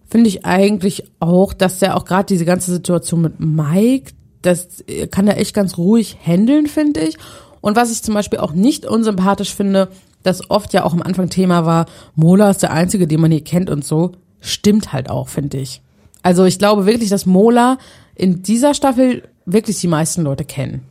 finde 0.08 0.29
ich 0.29 0.46
eigentlich 0.46 1.03
auch, 1.20 1.51
dass 1.51 1.79
der 1.79 1.98
auch 1.98 2.06
gerade 2.06 2.27
diese 2.27 2.46
ganze 2.46 2.72
Situation 2.72 3.20
mit 3.20 3.38
Mike, 3.41 4.13
das 4.44 4.86
kann 5.12 5.27
er 5.27 5.39
echt 5.39 5.53
ganz 5.53 5.77
ruhig 5.77 6.15
handeln, 6.25 6.67
finde 6.67 7.01
ich. 7.01 7.17
Und 7.60 7.75
was 7.75 7.91
ich 7.91 8.01
zum 8.01 8.13
Beispiel 8.13 8.39
auch 8.39 8.53
nicht 8.53 8.86
unsympathisch 8.86 9.53
finde, 9.53 9.89
das 10.24 10.50
oft 10.50 10.72
ja 10.72 10.86
auch 10.86 10.94
am 10.94 11.01
Anfang 11.01 11.29
Thema 11.29 11.65
war, 11.65 11.88
Mola 12.15 12.50
ist 12.50 12.63
der 12.63 12.72
Einzige, 12.72 13.08
den 13.08 13.20
man 13.20 13.32
hier 13.32 13.44
kennt 13.44 13.70
und 13.70 13.84
so, 13.84 14.13
stimmt 14.39 14.94
halt 14.94 15.10
auch, 15.10 15.27
finde 15.27 15.58
ich. 15.58 15.82
Also 16.24 16.46
ich 16.46 16.60
glaube 16.60 16.86
wirklich, 16.86 17.10
dass 17.10 17.25
Mola 17.25 17.77
in 18.15 18.41
dieser 18.41 18.74
Staffel 18.74 19.24
wirklich 19.46 19.82
die 19.82 19.89
meisten 19.89 20.22
Leute 20.22 20.46
kennen. 20.46 20.84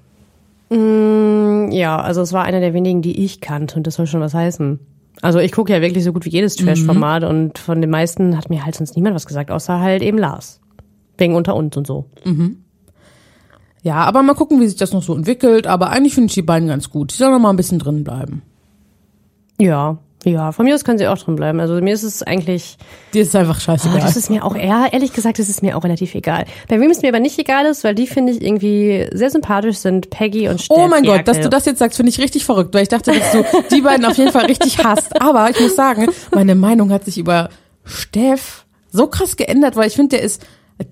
Ja, 0.69 2.01
also 2.01 2.23
es 2.23 2.33
war 2.33 2.45
einer 2.45 2.61
der 2.61 2.75
wenigen, 2.75 3.03
die 3.03 3.25
ich 3.25 3.41
kannte 3.41 3.77
und 3.77 3.87
das 3.87 3.95
soll 3.95 4.07
schon 4.07 4.21
was 4.21 4.35
heißen. 4.35 4.81
Also 5.23 5.39
ich 5.39 5.53
gucke 5.53 5.73
ja 5.73 5.81
wirklich 5.81 6.05
so 6.05 6.13
gut 6.13 6.25
wie 6.25 6.31
jedes 6.31 6.57
Trash-Format 6.57 7.25
und 7.25 7.59
von 7.59 7.81
den 7.81 7.91
meisten 7.91 8.37
hat 8.37 8.51
mir 8.51 8.65
halt 8.65 8.75
sonst 8.75 8.97
niemand 8.97 9.15
was 9.15 9.27
gesagt, 9.27 9.51
außer 9.51 9.81
halt 9.81 10.03
eben 10.03 10.19
Lars. 10.19 10.61
Wegen 11.19 11.35
unter 11.35 11.55
uns 11.57 11.77
und 11.77 11.87
so. 11.87 12.11
Ja, 13.83 13.97
aber 14.05 14.23
mal 14.23 14.35
gucken, 14.35 14.61
wie 14.61 14.67
sich 14.67 14.77
das 14.77 14.93
noch 14.93 15.03
so 15.03 15.15
entwickelt. 15.15 15.69
Aber 15.69 15.91
eigentlich 15.91 16.15
finde 16.15 16.27
ich 16.27 16.35
die 16.35 16.43
beiden 16.43 16.69
ganz 16.69 16.91
gut. 16.91 17.13
Die 17.13 17.17
sollen 17.17 17.33
noch 17.33 17.39
mal 17.39 17.51
ein 17.51 17.57
bisschen 17.57 17.79
drin 17.79 18.03
bleiben. 18.03 18.43
Ja, 19.59 19.99
ja, 20.31 20.53
von 20.53 20.65
mir 20.65 20.75
aus 20.75 20.85
können 20.85 20.99
sie 20.99 21.07
auch 21.07 21.19
drin 21.19 21.37
bleiben. 21.37 21.61
Also 21.61 21.75
mir 21.81 21.95
ist 21.95 22.03
es 22.03 22.23
eigentlich, 22.23 22.77
Die 23.15 23.21
ist 23.21 23.35
einfach 23.37 23.57
oh, 23.57 23.61
scheißegal. 23.61 24.01
das 24.01 24.17
ist 24.17 24.29
mir 24.31 24.45
auch, 24.45 24.57
ja, 24.57 24.87
ehrlich 24.91 25.13
gesagt, 25.13 25.39
das 25.39 25.49
ist 25.49 25.63
mir 25.63 25.77
auch 25.77 25.85
relativ 25.85 26.15
egal. 26.15 26.45
Bei 26.69 26.81
wem 26.81 26.91
es 26.91 27.03
mir 27.03 27.09
aber 27.09 27.21
nicht 27.21 27.39
egal 27.39 27.67
ist, 27.67 27.85
weil 27.85 27.95
die 27.95 28.07
finde 28.07 28.33
ich 28.33 28.43
irgendwie 28.43 29.07
sehr 29.13 29.31
sympathisch 29.31 29.79
sind, 29.79 30.11
Peggy 30.11 30.49
und 30.49 30.61
Steff 30.61 30.77
oh 30.77 30.89
mein 30.89 31.05
Gott, 31.05 31.29
dass 31.29 31.41
du 31.41 31.49
das 31.49 31.65
jetzt 31.65 31.79
sagst, 31.79 31.97
finde 31.97 32.11
ich 32.11 32.19
richtig 32.19 32.45
verrückt, 32.45 32.75
weil 32.75 32.83
ich 32.83 32.89
dachte, 32.89 33.13
dass 33.13 33.33
du 33.33 33.45
die 33.71 33.81
beiden 33.81 34.05
auf 34.05 34.17
jeden 34.17 34.33
Fall 34.33 34.47
richtig 34.47 34.79
hasst. 34.85 35.21
Aber 35.21 35.49
ich 35.51 35.61
muss 35.61 35.77
sagen, 35.77 36.07
meine 36.35 36.55
Meinung 36.55 36.91
hat 36.91 37.05
sich 37.05 37.19
über 37.19 37.49
Steff 37.85 38.65
so 38.91 39.07
krass 39.07 39.37
geändert, 39.37 39.77
weil 39.77 39.87
ich 39.87 39.95
finde, 39.95 40.17
der 40.17 40.25
ist, 40.25 40.45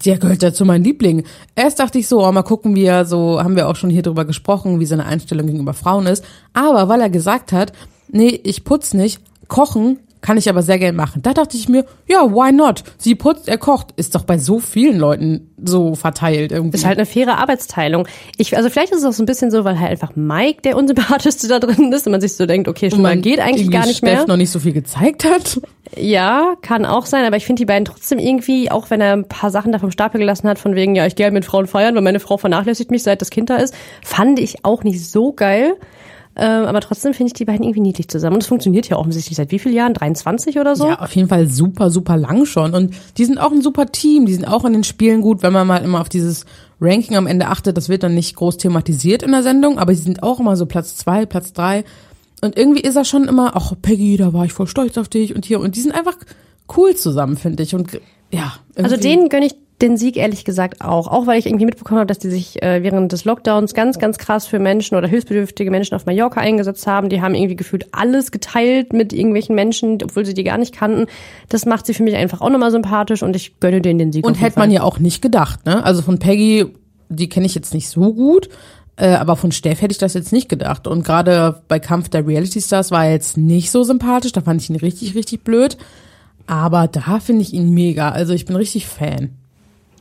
der 0.04 0.18
gehört 0.18 0.42
ja 0.42 0.52
zu 0.52 0.64
meinen 0.64 0.84
Lieblingen. 0.84 1.24
Erst 1.54 1.80
dachte 1.80 1.98
ich 1.98 2.08
so, 2.08 2.24
oh, 2.26 2.32
mal 2.32 2.42
gucken, 2.42 2.74
wie 2.74 2.84
er 2.84 3.04
so, 3.04 3.42
haben 3.42 3.56
wir 3.56 3.68
auch 3.68 3.76
schon 3.76 3.90
hier 3.90 4.02
drüber 4.02 4.24
gesprochen, 4.24 4.80
wie 4.80 4.86
seine 4.86 5.06
Einstellung 5.06 5.46
gegenüber 5.46 5.74
Frauen 5.74 6.06
ist. 6.06 6.24
Aber 6.52 6.88
weil 6.88 7.00
er 7.00 7.10
gesagt 7.10 7.52
hat, 7.52 7.72
nee, 8.14 8.40
ich 8.42 8.64
putz 8.64 8.94
nicht, 8.94 9.20
kochen 9.48 9.98
kann 10.24 10.38
ich 10.38 10.48
aber 10.48 10.62
sehr 10.62 10.78
gern 10.78 10.96
machen. 10.96 11.20
Da 11.20 11.34
dachte 11.34 11.54
ich 11.54 11.68
mir, 11.68 11.84
ja, 12.08 12.22
why 12.22 12.50
not? 12.50 12.82
Sie 12.96 13.14
putzt, 13.14 13.46
er 13.46 13.58
kocht. 13.58 13.88
Ist 13.96 14.14
doch 14.14 14.24
bei 14.24 14.38
so 14.38 14.58
vielen 14.58 14.98
Leuten 14.98 15.54
so 15.62 15.94
verteilt 15.96 16.50
irgendwie. 16.50 16.78
ist 16.78 16.86
halt 16.86 16.96
eine 16.96 17.04
faire 17.04 17.36
Arbeitsteilung. 17.36 18.08
Ich, 18.38 18.56
also 18.56 18.70
vielleicht 18.70 18.92
ist 18.92 19.00
es 19.00 19.04
auch 19.04 19.12
so 19.12 19.22
ein 19.22 19.26
bisschen 19.26 19.50
so, 19.50 19.64
weil 19.64 19.78
halt 19.78 19.90
einfach 19.90 20.16
Mike 20.16 20.62
der 20.62 20.78
unsympathischste 20.78 21.46
da 21.46 21.58
drin 21.58 21.92
ist 21.92 22.06
und 22.06 22.12
man 22.12 22.22
sich 22.22 22.36
so 22.36 22.46
denkt, 22.46 22.68
okay, 22.68 22.88
schlimmer 22.88 23.10
man 23.10 23.20
geht 23.20 23.38
eigentlich 23.38 23.70
gar 23.70 23.84
nicht 23.84 23.98
Steff 23.98 24.20
mehr. 24.20 24.26
noch 24.26 24.38
nicht 24.38 24.50
so 24.50 24.60
viel 24.60 24.72
gezeigt 24.72 25.26
hat. 25.26 25.60
Ja, 25.94 26.54
kann 26.62 26.86
auch 26.86 27.04
sein, 27.04 27.26
aber 27.26 27.36
ich 27.36 27.44
finde 27.44 27.60
die 27.60 27.66
beiden 27.66 27.84
trotzdem 27.84 28.18
irgendwie, 28.18 28.70
auch 28.70 28.88
wenn 28.88 29.02
er 29.02 29.12
ein 29.12 29.28
paar 29.28 29.50
Sachen 29.50 29.72
da 29.72 29.78
vom 29.78 29.90
Stapel 29.90 30.18
gelassen 30.18 30.48
hat, 30.48 30.58
von 30.58 30.74
wegen, 30.74 30.94
ja, 30.94 31.04
ich 31.04 31.16
gehe 31.16 31.24
halt 31.24 31.34
mit 31.34 31.44
Frauen 31.44 31.66
feiern, 31.66 31.94
weil 31.96 32.02
meine 32.02 32.18
Frau 32.18 32.38
vernachlässigt 32.38 32.90
mich, 32.90 33.02
seit 33.02 33.20
das 33.20 33.28
Kind 33.28 33.50
da 33.50 33.56
ist, 33.56 33.74
fand 34.02 34.38
ich 34.38 34.64
auch 34.64 34.84
nicht 34.84 35.06
so 35.06 35.34
geil. 35.34 35.76
Ähm, 36.36 36.64
aber 36.64 36.80
trotzdem 36.80 37.14
finde 37.14 37.28
ich 37.28 37.32
die 37.34 37.44
beiden 37.44 37.62
irgendwie 37.64 37.80
niedlich 37.80 38.08
zusammen. 38.08 38.34
Und 38.34 38.42
es 38.42 38.48
funktioniert 38.48 38.88
ja 38.88 38.96
offensichtlich 38.96 39.36
seit 39.36 39.52
wie 39.52 39.58
vielen 39.58 39.74
Jahren? 39.74 39.94
23 39.94 40.58
oder 40.58 40.74
so? 40.74 40.88
Ja, 40.88 40.98
auf 41.00 41.14
jeden 41.14 41.28
Fall 41.28 41.46
super, 41.46 41.90
super 41.90 42.16
lang 42.16 42.44
schon. 42.44 42.74
Und 42.74 42.94
die 43.18 43.24
sind 43.24 43.38
auch 43.38 43.52
ein 43.52 43.62
super 43.62 43.86
Team. 43.86 44.26
Die 44.26 44.34
sind 44.34 44.44
auch 44.46 44.64
in 44.64 44.72
den 44.72 44.84
Spielen 44.84 45.20
gut, 45.20 45.42
wenn 45.42 45.52
man 45.52 45.66
mal 45.66 45.78
immer 45.84 46.00
auf 46.00 46.08
dieses 46.08 46.44
Ranking 46.80 47.16
am 47.16 47.26
Ende 47.28 47.46
achtet. 47.46 47.76
Das 47.76 47.88
wird 47.88 48.02
dann 48.02 48.14
nicht 48.14 48.34
groß 48.36 48.56
thematisiert 48.56 49.22
in 49.22 49.30
der 49.30 49.42
Sendung, 49.44 49.78
aber 49.78 49.94
sie 49.94 50.02
sind 50.02 50.22
auch 50.24 50.40
immer 50.40 50.56
so 50.56 50.66
Platz 50.66 50.96
zwei, 50.96 51.24
Platz 51.24 51.52
drei. 51.52 51.84
Und 52.40 52.58
irgendwie 52.58 52.80
ist 52.82 52.96
er 52.96 53.04
schon 53.04 53.28
immer, 53.28 53.52
ach 53.54 53.72
Peggy, 53.80 54.16
da 54.16 54.32
war 54.32 54.44
ich 54.44 54.52
voll 54.52 54.66
stolz 54.66 54.98
auf 54.98 55.08
dich 55.08 55.34
und 55.34 55.44
hier. 55.44 55.60
Und 55.60 55.76
die 55.76 55.80
sind 55.80 55.92
einfach 55.92 56.16
cool 56.76 56.94
zusammen, 56.96 57.36
finde 57.36 57.62
ich. 57.62 57.74
Und 57.74 58.00
ja. 58.32 58.54
Also 58.76 58.96
irgendwie- 58.96 59.08
denen 59.08 59.28
gönne 59.28 59.46
ich 59.46 59.54
den 59.82 59.96
Sieg 59.96 60.16
ehrlich 60.16 60.44
gesagt 60.44 60.80
auch. 60.80 61.08
Auch 61.08 61.26
weil 61.26 61.38
ich 61.38 61.46
irgendwie 61.46 61.64
mitbekommen 61.64 61.98
habe, 61.98 62.06
dass 62.06 62.18
die 62.18 62.30
sich 62.30 62.62
äh, 62.62 62.82
während 62.82 63.10
des 63.10 63.24
Lockdowns 63.24 63.74
ganz, 63.74 63.98
ganz 63.98 64.18
krass 64.18 64.46
für 64.46 64.58
Menschen 64.58 64.96
oder 64.96 65.08
hilfsbedürftige 65.08 65.70
Menschen 65.70 65.94
auf 65.94 66.06
Mallorca 66.06 66.40
eingesetzt 66.40 66.86
haben. 66.86 67.08
Die 67.08 67.20
haben 67.20 67.34
irgendwie 67.34 67.56
gefühlt 67.56 67.88
alles 67.92 68.30
geteilt 68.30 68.92
mit 68.92 69.12
irgendwelchen 69.12 69.54
Menschen, 69.54 69.98
obwohl 70.02 70.24
sie 70.24 70.34
die 70.34 70.44
gar 70.44 70.58
nicht 70.58 70.74
kannten. 70.74 71.06
Das 71.48 71.66
macht 71.66 71.86
sie 71.86 71.94
für 71.94 72.04
mich 72.04 72.14
einfach 72.14 72.40
auch 72.40 72.50
nochmal 72.50 72.70
sympathisch 72.70 73.22
und 73.22 73.34
ich 73.34 73.58
gönne 73.58 73.80
denen 73.80 73.98
den 73.98 74.12
Sieg. 74.12 74.26
Und 74.26 74.40
hätte 74.40 74.58
man 74.58 74.70
ja 74.70 74.82
auch 74.82 74.98
nicht 74.98 75.22
gedacht, 75.22 75.66
ne? 75.66 75.84
Also 75.84 76.02
von 76.02 76.18
Peggy, 76.18 76.66
die 77.08 77.28
kenne 77.28 77.46
ich 77.46 77.54
jetzt 77.54 77.74
nicht 77.74 77.88
so 77.88 78.14
gut, 78.14 78.48
äh, 78.96 79.08
aber 79.08 79.34
von 79.34 79.50
Steff 79.50 79.82
hätte 79.82 79.92
ich 79.92 79.98
das 79.98 80.14
jetzt 80.14 80.32
nicht 80.32 80.48
gedacht. 80.48 80.86
Und 80.86 81.04
gerade 81.04 81.62
bei 81.66 81.80
Kampf 81.80 82.08
der 82.08 82.26
Reality 82.26 82.60
Stars 82.60 82.92
war 82.92 83.06
er 83.06 83.12
jetzt 83.12 83.36
nicht 83.36 83.72
so 83.72 83.82
sympathisch, 83.82 84.32
da 84.32 84.40
fand 84.40 84.62
ich 84.62 84.70
ihn 84.70 84.76
richtig, 84.76 85.16
richtig 85.16 85.42
blöd. 85.42 85.76
Aber 86.46 86.86
da 86.86 87.20
finde 87.20 87.42
ich 87.42 87.52
ihn 87.52 87.70
mega. 87.70 88.10
Also 88.10 88.34
ich 88.34 88.44
bin 88.44 88.54
richtig 88.54 88.86
Fan. 88.86 89.30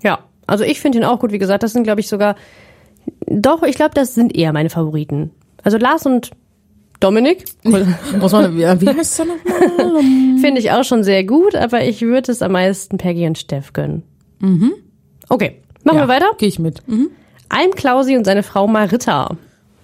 Ja, 0.04 0.20
also 0.46 0.64
ich 0.64 0.80
finde 0.80 1.00
ihn 1.00 1.04
auch 1.04 1.20
gut. 1.20 1.32
Wie 1.32 1.40
gesagt, 1.40 1.64
das 1.64 1.74
sind, 1.74 1.84
glaube 1.84 2.02
ich, 2.02 2.08
sogar. 2.08 2.36
Doch, 3.26 3.64
ich 3.64 3.76
glaube, 3.76 3.96
das 3.96 4.14
sind 4.14 4.36
eher 4.36 4.54
meine 4.54 4.70
Favoriten. 4.70 5.32
Also 5.64 5.78
Lars 5.78 6.06
und 6.06 6.32
Dominik 7.00 7.44
Muss 7.64 8.32
man, 8.32 8.56
wie 8.58 8.66
heißt 8.66 9.20
er 9.20 9.26
nochmal? 9.26 10.02
finde 10.40 10.60
ich 10.60 10.72
auch 10.72 10.86
schon 10.86 11.04
sehr 11.04 11.26
gut, 11.26 11.54
aber 11.54 11.84
ich 11.84 12.02
würde 12.02 12.32
es 12.32 12.42
am 12.42 12.54
meisten 12.54 12.98
Peggy 12.98 13.28
und 13.28 13.38
Steff 13.38 13.74
gönnen. 13.74 14.04
Okay, 15.28 15.62
machen 15.84 15.98
wir 16.00 16.08
weiter. 16.08 16.28
Gehe 16.38 16.48
ich 16.48 16.60
mit. 16.60 16.88
Mhm. 16.88 17.10
Alm 17.50 17.72
Klausi 17.72 18.16
und 18.16 18.24
seine 18.24 18.42
Frau 18.42 18.68
Marita. 18.68 19.36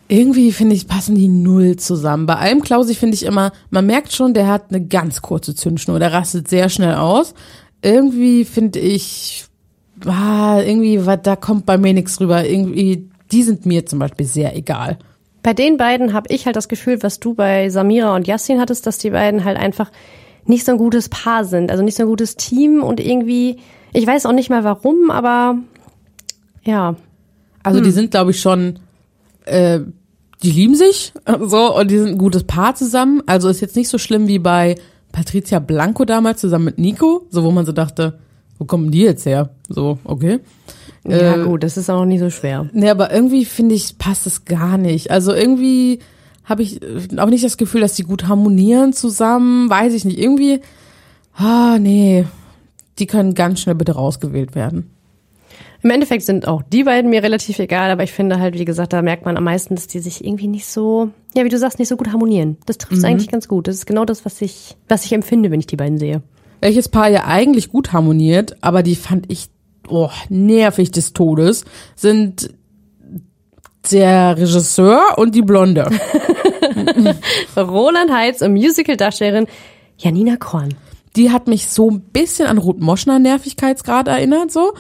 Irgendwie 0.08 0.52
finde 0.54 0.76
ich, 0.76 0.88
passen 0.88 1.14
die 1.16 1.28
null 1.28 1.76
zusammen. 1.76 2.26
Bei 2.26 2.36
allem 2.36 2.62
Klausi 2.62 2.96
finde 2.96 3.16
ich 3.16 3.24
immer, 3.24 3.52
man 3.70 3.86
merkt 3.86 4.14
schon, 4.14 4.34
der 4.34 4.48
hat 4.48 4.70
eine 4.70 4.84
ganz 4.84 5.22
kurze 5.22 5.54
Zündschnur, 5.54 6.00
der 6.00 6.14
rastet 6.14 6.48
sehr 6.48 6.70
schnell 6.70 6.96
aus. 6.96 7.34
Irgendwie 7.82 8.46
finde 8.46 8.80
ich, 8.80 9.46
ah, 10.06 10.62
irgendwie, 10.62 11.00
da 11.24 11.36
kommt 11.36 11.66
bei 11.66 11.78
mir 11.78 11.94
nichts 11.94 12.20
rüber. 12.20 12.46
Irgendwie, 12.46 13.10
die 13.32 13.44
sind 13.44 13.66
mir 13.66 13.86
zum 13.86 14.00
Beispiel 14.00 14.26
sehr 14.26 14.56
egal. 14.56 14.98
Bei 15.44 15.54
den 15.54 15.78
beiden 15.78 16.14
habe 16.14 16.34
ich 16.34 16.46
halt 16.46 16.56
das 16.56 16.68
Gefühl, 16.68 17.02
was 17.02 17.20
du 17.20 17.34
bei 17.34 17.70
Samira 17.70 18.16
und 18.16 18.28
Yassin 18.28 18.60
hattest, 18.60 18.86
dass 18.86 18.98
die 18.98 19.12
beiden 19.12 19.46
halt 19.46 19.58
einfach 19.58 19.92
nicht 20.46 20.66
so 20.66 20.72
ein 20.74 20.78
gutes 20.78 21.10
Paar 21.10 21.46
sind, 21.46 21.72
also 21.72 21.84
nicht 21.84 21.96
so 21.96 22.04
ein 22.04 22.10
gutes 22.10 22.36
Team 22.36 22.84
und 22.84 23.00
irgendwie, 23.00 23.58
ich 23.94 24.06
weiß 24.06 24.26
auch 24.26 24.32
nicht 24.32 24.50
mal 24.50 24.64
warum, 24.64 25.12
aber 25.12 25.58
ja, 26.64 26.96
Also 27.64 27.82
die 27.82 27.92
sind, 27.92 28.12
glaube 28.12 28.32
ich, 28.32 28.42
schon, 28.42 28.80
äh, 29.46 29.80
die 30.44 30.52
lieben 30.52 30.76
sich 30.76 31.14
so 31.42 31.76
und 31.78 31.90
die 31.90 31.98
sind 31.98 32.10
ein 32.10 32.18
gutes 32.18 32.44
Paar 32.44 32.76
zusammen. 32.76 33.22
Also 33.26 33.50
ist 33.50 33.62
jetzt 33.62 33.76
nicht 33.76 33.90
so 33.90 33.98
schlimm 33.98 34.28
wie 34.28 34.40
bei 34.40 34.76
Patricia 35.12 35.60
Blanco 35.60 36.06
damals 36.06 36.42
zusammen 36.42 36.66
mit 36.66 36.80
Nico, 36.80 37.26
so 37.30 37.44
wo 37.44 37.52
man 37.52 37.66
so 37.66 37.72
dachte, 37.72 38.20
wo 38.60 38.66
kommen 38.66 38.92
die 38.92 39.02
jetzt 39.02 39.26
her? 39.26 39.50
So, 39.68 39.98
okay. 40.04 40.40
Ja, 41.08 41.38
Äh, 41.38 41.46
gut, 41.46 41.64
das 41.64 41.78
ist 41.78 41.90
auch 41.90 42.06
nicht 42.06 42.20
so 42.20 42.30
schwer. 42.30 42.70
Nee, 42.74 42.90
aber 42.90 43.12
irgendwie 43.12 43.46
finde 43.46 43.74
ich, 43.74 43.98
passt 43.98 44.28
es 44.28 44.46
gar 44.46 44.78
nicht. 44.78 45.10
Also 45.10 45.34
irgendwie 45.34 46.00
habe 46.44 46.62
ich 46.62 46.82
äh, 46.84 47.18
auch 47.18 47.30
nicht 47.30 47.44
das 47.44 47.58
Gefühl, 47.58 47.82
dass 47.82 47.96
die 47.96 48.04
gut 48.04 48.28
harmonieren 48.28 48.94
zusammen. 48.94 49.70
Weiß 49.70 49.94
ich 49.94 50.06
nicht. 50.06 50.20
Irgendwie, 50.20 50.60
ah, 51.36 51.78
nee. 51.80 52.26
Die 53.00 53.08
können 53.08 53.34
ganz 53.34 53.62
schnell 53.62 53.76
bitte 53.76 53.94
rausgewählt 53.94 54.56
werden. 54.56 54.92
Im 55.82 55.92
Endeffekt 55.92 56.24
sind 56.26 56.46
auch 56.46 56.62
die 56.62 56.84
beiden 56.84 57.10
mir 57.10 57.24
relativ 57.24 57.58
egal, 57.60 57.90
aber 57.90 58.04
ich 58.04 58.12
finde 58.12 58.38
halt, 58.42 58.60
wie 58.60 58.66
gesagt, 58.66 58.92
da 58.92 59.02
merkt 59.02 59.24
man 59.24 59.38
am 59.38 59.46
meisten, 59.46 59.76
dass 59.76 59.88
die 59.88 60.00
sich 60.00 60.26
irgendwie 60.26 60.48
nicht 60.50 60.66
so, 60.66 61.12
ja, 61.34 61.46
wie 61.46 61.50
du 61.50 61.58
sagst, 61.58 61.80
nicht 61.80 61.88
so 61.88 61.96
gut 61.96 62.12
harmonieren. 62.12 62.58
Das 62.66 62.78
trifft 62.78 62.98
es 62.98 63.06
eigentlich 63.06 63.30
ganz 63.32 63.48
gut. 63.48 63.70
Das 63.70 63.76
ist 63.76 63.86
genau 63.86 64.04
das, 64.04 64.26
was 64.26 64.42
ich, 64.42 64.76
was 64.90 65.06
ich 65.06 65.14
empfinde, 65.14 65.50
wenn 65.50 65.62
ich 65.62 65.68
die 65.68 65.78
beiden 65.78 65.98
sehe. 65.98 66.22
Welches 66.62 66.90
Paar 66.90 67.10
ja 67.10 67.26
eigentlich 67.26 67.70
gut 67.70 67.94
harmoniert, 67.94 68.58
aber 68.62 68.84
die 68.84 68.96
fand 68.96 69.32
ich, 69.32 69.50
oh, 69.88 70.10
nervig 70.30 70.92
des 70.92 71.14
Todes, 71.14 71.66
sind 71.96 72.54
der 73.92 74.38
Regisseur 74.38 75.18
und 75.18 75.36
die 75.36 75.42
Blonde. 75.42 75.90
Roland 77.58 78.12
Heitz 78.12 78.42
und 78.42 78.54
Musical-Darstellerin 78.54 79.48
Janina 79.98 80.38
Korn. 80.38 80.76
die 81.16 81.32
hat 81.32 81.48
mich 81.48 81.68
so 81.68 81.90
ein 81.90 82.02
bisschen 82.02 82.48
an 82.48 82.58
Ruth 82.58 82.80
Moschner 82.80 83.20
Nervigkeitsgrad 83.20 84.08
erinnert, 84.08 84.52
so. 84.52 84.74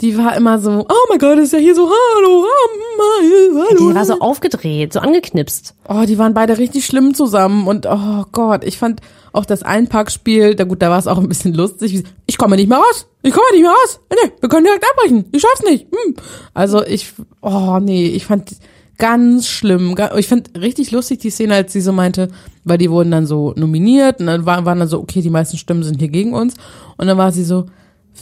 Die 0.00 0.16
war 0.16 0.34
immer 0.34 0.58
so, 0.58 0.86
oh 0.88 1.06
mein 1.10 1.18
Gott, 1.18 1.38
ist 1.38 1.52
ja 1.52 1.58
hier 1.58 1.74
so, 1.74 1.82
hallo, 1.82 2.46
hallo, 2.46 3.66
hallo. 3.68 3.90
Die 3.90 3.94
war 3.94 4.04
so 4.06 4.20
aufgedreht, 4.20 4.94
so 4.94 5.00
angeknipst. 5.00 5.74
Oh, 5.88 6.04
die 6.06 6.16
waren 6.16 6.32
beide 6.32 6.56
richtig 6.56 6.86
schlimm 6.86 7.12
zusammen 7.12 7.66
und 7.66 7.86
oh 7.86 8.24
Gott, 8.32 8.64
ich 8.64 8.78
fand 8.78 9.02
auch 9.32 9.44
das 9.44 9.62
Einpackspiel, 9.62 10.54
da 10.54 10.64
gut, 10.64 10.80
da 10.80 10.88
war 10.88 10.98
es 10.98 11.06
auch 11.06 11.18
ein 11.18 11.28
bisschen 11.28 11.52
lustig. 11.52 12.04
Ich 12.26 12.38
komme 12.38 12.56
nicht 12.56 12.68
mehr 12.68 12.78
raus. 12.78 13.06
Ich 13.22 13.32
komme 13.32 13.46
nicht 13.52 13.62
mehr 13.62 13.70
raus. 13.70 14.00
Nee, 14.10 14.32
wir 14.40 14.48
können 14.48 14.64
direkt 14.64 14.84
abbrechen. 14.90 15.26
Ich 15.32 15.42
schaff's 15.42 15.62
nicht. 15.62 15.86
Hm. 15.90 16.14
Also 16.54 16.84
ich, 16.84 17.12
oh 17.42 17.78
nee, 17.78 18.06
ich 18.06 18.24
fand 18.24 18.56
ganz 18.96 19.48
schlimm. 19.48 19.94
Ich 20.16 20.28
fand 20.28 20.50
richtig 20.58 20.90
lustig 20.92 21.18
die 21.18 21.30
Szene, 21.30 21.54
als 21.54 21.72
sie 21.72 21.80
so 21.80 21.92
meinte, 21.92 22.28
weil 22.64 22.78
die 22.78 22.90
wurden 22.90 23.10
dann 23.10 23.26
so 23.26 23.52
nominiert 23.56 24.20
und 24.20 24.26
dann 24.26 24.46
waren, 24.46 24.64
waren 24.64 24.78
dann 24.78 24.88
so, 24.88 24.98
okay, 24.98 25.20
die 25.20 25.30
meisten 25.30 25.58
Stimmen 25.58 25.82
sind 25.82 25.98
hier 25.98 26.08
gegen 26.08 26.32
uns. 26.32 26.54
Und 26.96 27.06
dann 27.06 27.18
war 27.18 27.32
sie 27.32 27.44
so, 27.44 27.66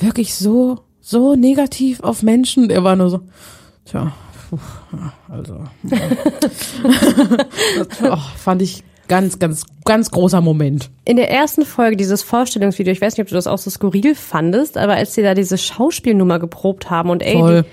wirklich 0.01 0.35
so, 0.35 0.81
so 1.09 1.35
negativ 1.35 2.01
auf 2.01 2.23
Menschen. 2.23 2.69
Er 2.69 2.85
war 2.85 2.95
nur 2.95 3.09
so, 3.09 3.21
tja, 3.87 4.13
puh, 4.51 4.59
also. 5.29 5.65
Das, 7.79 8.03
oh, 8.03 8.17
fand 8.37 8.63
ich 8.63 8.83
ganz, 9.09 9.39
ganz, 9.39 9.65
ganz 9.85 10.11
großer 10.11 10.41
Moment. 10.41 10.91
In 11.05 11.17
der 11.17 11.31
ersten 11.31 11.65
Folge 11.65 11.97
dieses 11.97 12.23
Vorstellungsvideo, 12.23 12.93
ich 12.93 13.01
weiß 13.01 13.17
nicht, 13.17 13.23
ob 13.23 13.29
du 13.29 13.35
das 13.35 13.47
auch 13.47 13.59
so 13.59 13.71
skurril 13.71 14.15
fandest, 14.15 14.77
aber 14.77 14.95
als 14.95 15.15
sie 15.15 15.23
da 15.23 15.35
diese 15.35 15.57
Schauspielnummer 15.57 16.39
geprobt 16.39 16.91
haben 16.91 17.09
und 17.09 17.23
er, 17.23 17.39
Voll. 17.39 17.63
die, 17.63 17.69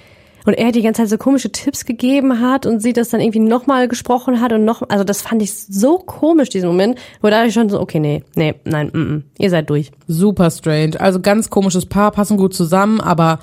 und 0.45 0.53
er 0.53 0.71
die 0.71 0.81
ganze 0.81 1.01
Zeit 1.01 1.09
so 1.09 1.17
komische 1.17 1.51
Tipps 1.51 1.85
gegeben 1.85 2.39
hat 2.39 2.65
und 2.65 2.79
sie 2.79 2.93
das 2.93 3.09
dann 3.09 3.21
irgendwie 3.21 3.39
nochmal 3.39 3.87
gesprochen 3.87 4.41
hat 4.41 4.53
und 4.53 4.63
noch, 4.65 4.83
also 4.89 5.03
das 5.03 5.21
fand 5.21 5.41
ich 5.41 5.53
so 5.53 5.97
komisch, 5.97 6.49
diesen 6.49 6.67
Moment, 6.67 6.97
wo 7.21 7.29
da 7.29 7.45
ich 7.45 7.53
schon 7.53 7.69
so, 7.69 7.79
okay, 7.79 7.99
nee, 7.99 8.23
nee, 8.35 8.55
nein, 8.63 8.91
mm, 8.93 8.97
mm, 8.99 9.23
ihr 9.39 9.49
seid 9.49 9.69
durch. 9.69 9.91
Super 10.07 10.49
strange. 10.51 10.99
Also 10.99 11.19
ganz 11.19 11.49
komisches 11.49 11.85
Paar, 11.85 12.11
passen 12.11 12.37
gut 12.37 12.53
zusammen, 12.53 13.01
aber 13.01 13.39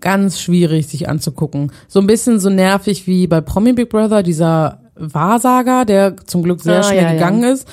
ganz 0.00 0.40
schwierig 0.40 0.88
sich 0.88 1.08
anzugucken. 1.08 1.72
So 1.88 2.00
ein 2.00 2.06
bisschen 2.06 2.40
so 2.40 2.50
nervig 2.50 3.06
wie 3.06 3.26
bei 3.26 3.40
Promi 3.40 3.72
Big 3.72 3.88
Brother, 3.88 4.22
dieser 4.22 4.80
Wahrsager, 4.96 5.84
der 5.84 6.16
zum 6.26 6.42
Glück 6.42 6.60
sehr 6.60 6.80
Ah, 6.80 6.82
schnell 6.82 7.02
ja, 7.02 7.08
ja. 7.08 7.12
gegangen 7.12 7.44
ist, 7.44 7.66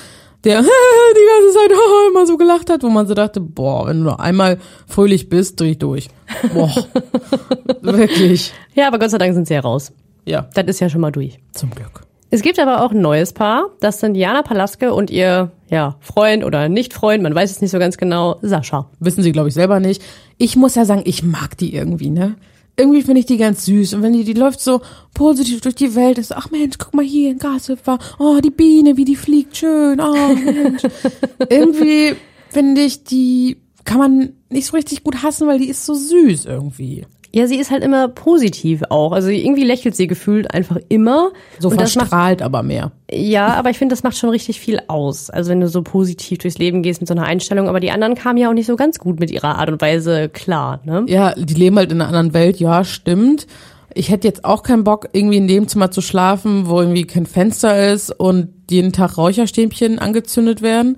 der 0.44 0.60
die 0.62 0.64
ganze 0.64 1.54
Zeit 1.58 1.70
immer 2.10 2.26
so 2.26 2.36
gelacht 2.36 2.70
hat, 2.70 2.82
wo 2.82 2.88
man 2.88 3.06
so 3.06 3.14
dachte, 3.14 3.40
boah, 3.40 3.86
wenn 3.86 3.98
du 3.98 4.04
noch 4.04 4.18
einmal 4.18 4.58
fröhlich 4.86 5.28
bist, 5.28 5.60
dreh 5.60 5.72
ich 5.72 5.78
durch. 5.78 6.08
Boah, 6.54 6.72
wirklich. 7.82 8.52
Ja, 8.74 8.88
aber 8.88 8.98
Gott 8.98 9.10
sei 9.10 9.18
Dank 9.18 9.34
sind 9.34 9.46
sie 9.46 9.54
ja 9.54 9.60
raus. 9.60 9.92
Ja, 10.24 10.48
Das 10.54 10.66
ist 10.66 10.80
ja 10.80 10.88
schon 10.88 11.00
mal 11.00 11.10
durch. 11.12 11.38
zum 11.52 11.70
Glück. 11.70 12.02
Es 12.32 12.42
gibt 12.42 12.60
aber 12.60 12.84
auch 12.84 12.92
ein 12.92 13.00
neues 13.00 13.32
Paar. 13.32 13.70
Das 13.80 13.98
sind 13.98 14.14
Jana 14.14 14.42
Palaske 14.42 14.94
und 14.94 15.10
ihr 15.10 15.50
ja, 15.68 15.96
Freund 16.00 16.44
oder 16.44 16.68
Nicht-Freund, 16.68 17.22
man 17.22 17.34
weiß 17.34 17.50
es 17.50 17.60
nicht 17.60 17.72
so 17.72 17.78
ganz 17.80 17.96
genau, 17.96 18.38
Sascha. 18.40 18.88
Wissen 19.00 19.22
sie, 19.24 19.32
glaube 19.32 19.48
ich, 19.48 19.54
selber 19.54 19.80
nicht. 19.80 20.00
Ich 20.38 20.54
muss 20.56 20.76
ja 20.76 20.84
sagen, 20.84 21.02
ich 21.04 21.24
mag 21.24 21.56
die 21.58 21.74
irgendwie, 21.74 22.10
ne? 22.10 22.36
Irgendwie 22.80 23.02
finde 23.02 23.20
ich 23.20 23.26
die 23.26 23.36
ganz 23.36 23.66
süß. 23.66 23.92
Und 23.94 24.02
wenn 24.02 24.14
die, 24.14 24.24
die 24.24 24.32
läuft 24.32 24.60
so 24.60 24.80
positiv 25.12 25.60
durch 25.60 25.74
die 25.74 25.94
Welt, 25.94 26.16
ist 26.16 26.28
so, 26.28 26.34
ach 26.34 26.50
Mensch, 26.50 26.78
guck 26.78 26.94
mal 26.94 27.04
hier, 27.04 27.30
ein 27.30 27.38
Grashüpfer. 27.38 27.98
Oh, 28.18 28.38
die 28.42 28.50
Biene, 28.50 28.96
wie 28.96 29.04
die 29.04 29.16
fliegt, 29.16 29.58
schön. 29.58 30.00
Oh, 30.00 30.34
Mensch. 30.34 30.82
irgendwie 31.50 32.14
finde 32.48 32.80
ich, 32.80 33.04
die 33.04 33.58
kann 33.84 33.98
man 33.98 34.32
nicht 34.48 34.66
so 34.66 34.76
richtig 34.76 35.04
gut 35.04 35.22
hassen, 35.22 35.46
weil 35.46 35.58
die 35.58 35.68
ist 35.68 35.84
so 35.84 35.94
süß 35.94 36.46
irgendwie. 36.46 37.04
Ja, 37.32 37.46
sie 37.46 37.56
ist 37.56 37.70
halt 37.70 37.84
immer 37.84 38.08
positiv 38.08 38.82
auch. 38.90 39.12
Also 39.12 39.28
irgendwie 39.28 39.62
lächelt 39.64 39.94
sie 39.94 40.06
gefühlt 40.06 40.52
einfach 40.52 40.78
immer. 40.88 41.30
So 41.58 41.68
und 41.68 41.80
das 41.80 41.94
macht, 41.94 42.08
verstrahlt 42.08 42.42
aber 42.42 42.62
mehr. 42.62 42.90
ja, 43.10 43.54
aber 43.54 43.70
ich 43.70 43.78
finde, 43.78 43.92
das 43.92 44.02
macht 44.02 44.16
schon 44.16 44.30
richtig 44.30 44.58
viel 44.60 44.80
aus. 44.88 45.30
Also 45.30 45.50
wenn 45.50 45.60
du 45.60 45.68
so 45.68 45.82
positiv 45.82 46.38
durchs 46.38 46.58
Leben 46.58 46.82
gehst 46.82 47.00
mit 47.00 47.08
so 47.08 47.14
einer 47.14 47.24
Einstellung. 47.24 47.68
Aber 47.68 47.78
die 47.78 47.92
anderen 47.92 48.16
kamen 48.16 48.38
ja 48.38 48.48
auch 48.48 48.54
nicht 48.54 48.66
so 48.66 48.74
ganz 48.76 48.98
gut 48.98 49.20
mit 49.20 49.30
ihrer 49.30 49.58
Art 49.58 49.70
und 49.70 49.80
Weise 49.80 50.28
klar, 50.28 50.80
ne? 50.84 51.04
Ja, 51.08 51.34
die 51.34 51.54
leben 51.54 51.76
halt 51.76 51.92
in 51.92 52.00
einer 52.00 52.08
anderen 52.08 52.34
Welt, 52.34 52.58
ja, 52.58 52.82
stimmt. 52.84 53.46
Ich 53.94 54.10
hätte 54.10 54.26
jetzt 54.26 54.44
auch 54.44 54.62
keinen 54.62 54.84
Bock, 54.84 55.08
irgendwie 55.12 55.36
in 55.36 55.48
dem 55.48 55.68
Zimmer 55.68 55.90
zu 55.90 56.00
schlafen, 56.00 56.68
wo 56.68 56.80
irgendwie 56.80 57.04
kein 57.04 57.26
Fenster 57.26 57.92
ist 57.92 58.10
und 58.10 58.48
jeden 58.70 58.92
Tag 58.92 59.16
Räucherstäbchen 59.16 59.98
angezündet 59.98 60.62
werden. 60.62 60.96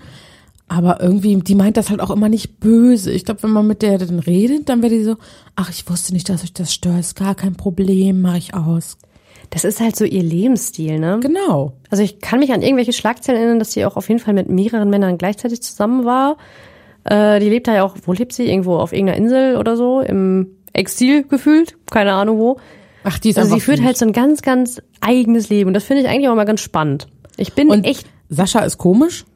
Aber 0.68 1.00
irgendwie, 1.02 1.36
die 1.36 1.54
meint 1.54 1.76
das 1.76 1.90
halt 1.90 2.00
auch 2.00 2.10
immer 2.10 2.28
nicht 2.30 2.58
böse. 2.60 3.10
Ich 3.12 3.24
glaube, 3.24 3.42
wenn 3.42 3.50
man 3.50 3.66
mit 3.66 3.82
der 3.82 3.98
dann 3.98 4.18
redet, 4.20 4.68
dann 4.68 4.80
wäre 4.80 4.94
die 4.94 5.04
so, 5.04 5.16
ach, 5.54 5.68
ich 5.70 5.88
wusste 5.88 6.14
nicht, 6.14 6.28
dass 6.28 6.42
euch 6.44 6.54
das 6.54 6.72
stört, 6.72 7.00
ist 7.00 7.16
gar 7.16 7.34
kein 7.34 7.54
Problem, 7.56 8.22
mache 8.22 8.38
ich 8.38 8.54
aus. 8.54 8.96
Das 9.50 9.64
ist 9.64 9.80
halt 9.80 9.96
so 9.96 10.06
ihr 10.06 10.22
Lebensstil, 10.22 10.98
ne? 10.98 11.20
Genau. 11.20 11.74
Also 11.90 12.02
ich 12.02 12.20
kann 12.20 12.38
mich 12.40 12.52
an 12.52 12.62
irgendwelche 12.62 12.94
Schlagzeilen 12.94 13.38
erinnern, 13.38 13.58
dass 13.58 13.72
sie 13.72 13.84
auch 13.84 13.96
auf 13.96 14.08
jeden 14.08 14.20
Fall 14.20 14.32
mit 14.32 14.48
mehreren 14.48 14.88
Männern 14.88 15.18
gleichzeitig 15.18 15.60
zusammen 15.62 16.06
war. 16.06 16.38
Äh, 17.04 17.38
die 17.40 17.50
lebt 17.50 17.68
da 17.68 17.74
ja 17.74 17.84
auch, 17.84 17.96
wo 18.06 18.14
lebt 18.14 18.32
sie? 18.32 18.48
Irgendwo 18.48 18.76
auf 18.76 18.92
irgendeiner 18.94 19.18
Insel 19.18 19.56
oder 19.58 19.76
so, 19.76 20.00
im 20.00 20.46
Exil 20.72 21.24
gefühlt, 21.24 21.76
keine 21.90 22.12
Ahnung 22.14 22.38
wo. 22.38 22.56
Ach, 23.04 23.18
die 23.18 23.30
ist 23.30 23.38
Also 23.38 23.54
sie 23.54 23.60
führt 23.60 23.78
süß. 23.78 23.86
halt 23.86 23.98
so 23.98 24.06
ein 24.06 24.12
ganz, 24.12 24.40
ganz 24.40 24.80
eigenes 25.02 25.50
Leben. 25.50 25.68
Und 25.68 25.74
das 25.74 25.84
finde 25.84 26.02
ich 26.02 26.08
eigentlich 26.08 26.28
auch 26.30 26.34
mal 26.34 26.44
ganz 26.44 26.62
spannend. 26.62 27.08
Ich 27.36 27.52
bin 27.52 27.68
Und 27.68 27.84
echt, 27.84 28.06
Sascha 28.30 28.60
ist 28.60 28.78
komisch. 28.78 29.26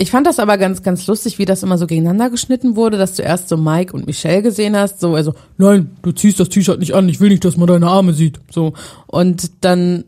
Ich 0.00 0.12
fand 0.12 0.28
das 0.28 0.38
aber 0.38 0.58
ganz, 0.58 0.84
ganz 0.84 1.08
lustig, 1.08 1.40
wie 1.40 1.44
das 1.44 1.64
immer 1.64 1.76
so 1.76 1.88
gegeneinander 1.88 2.30
geschnitten 2.30 2.76
wurde, 2.76 2.98
dass 2.98 3.14
du 3.14 3.22
erst 3.22 3.48
so 3.48 3.56
Mike 3.56 3.92
und 3.92 4.06
Michelle 4.06 4.42
gesehen 4.42 4.76
hast, 4.76 5.00
so, 5.00 5.16
also, 5.16 5.34
nein, 5.56 5.96
du 6.02 6.12
ziehst 6.12 6.38
das 6.38 6.48
T-Shirt 6.48 6.78
nicht 6.78 6.94
an, 6.94 7.08
ich 7.08 7.18
will 7.20 7.30
nicht, 7.30 7.44
dass 7.44 7.56
man 7.56 7.66
deine 7.66 7.88
Arme 7.88 8.12
sieht, 8.12 8.38
so. 8.48 8.74
Und 9.08 9.64
dann 9.64 10.04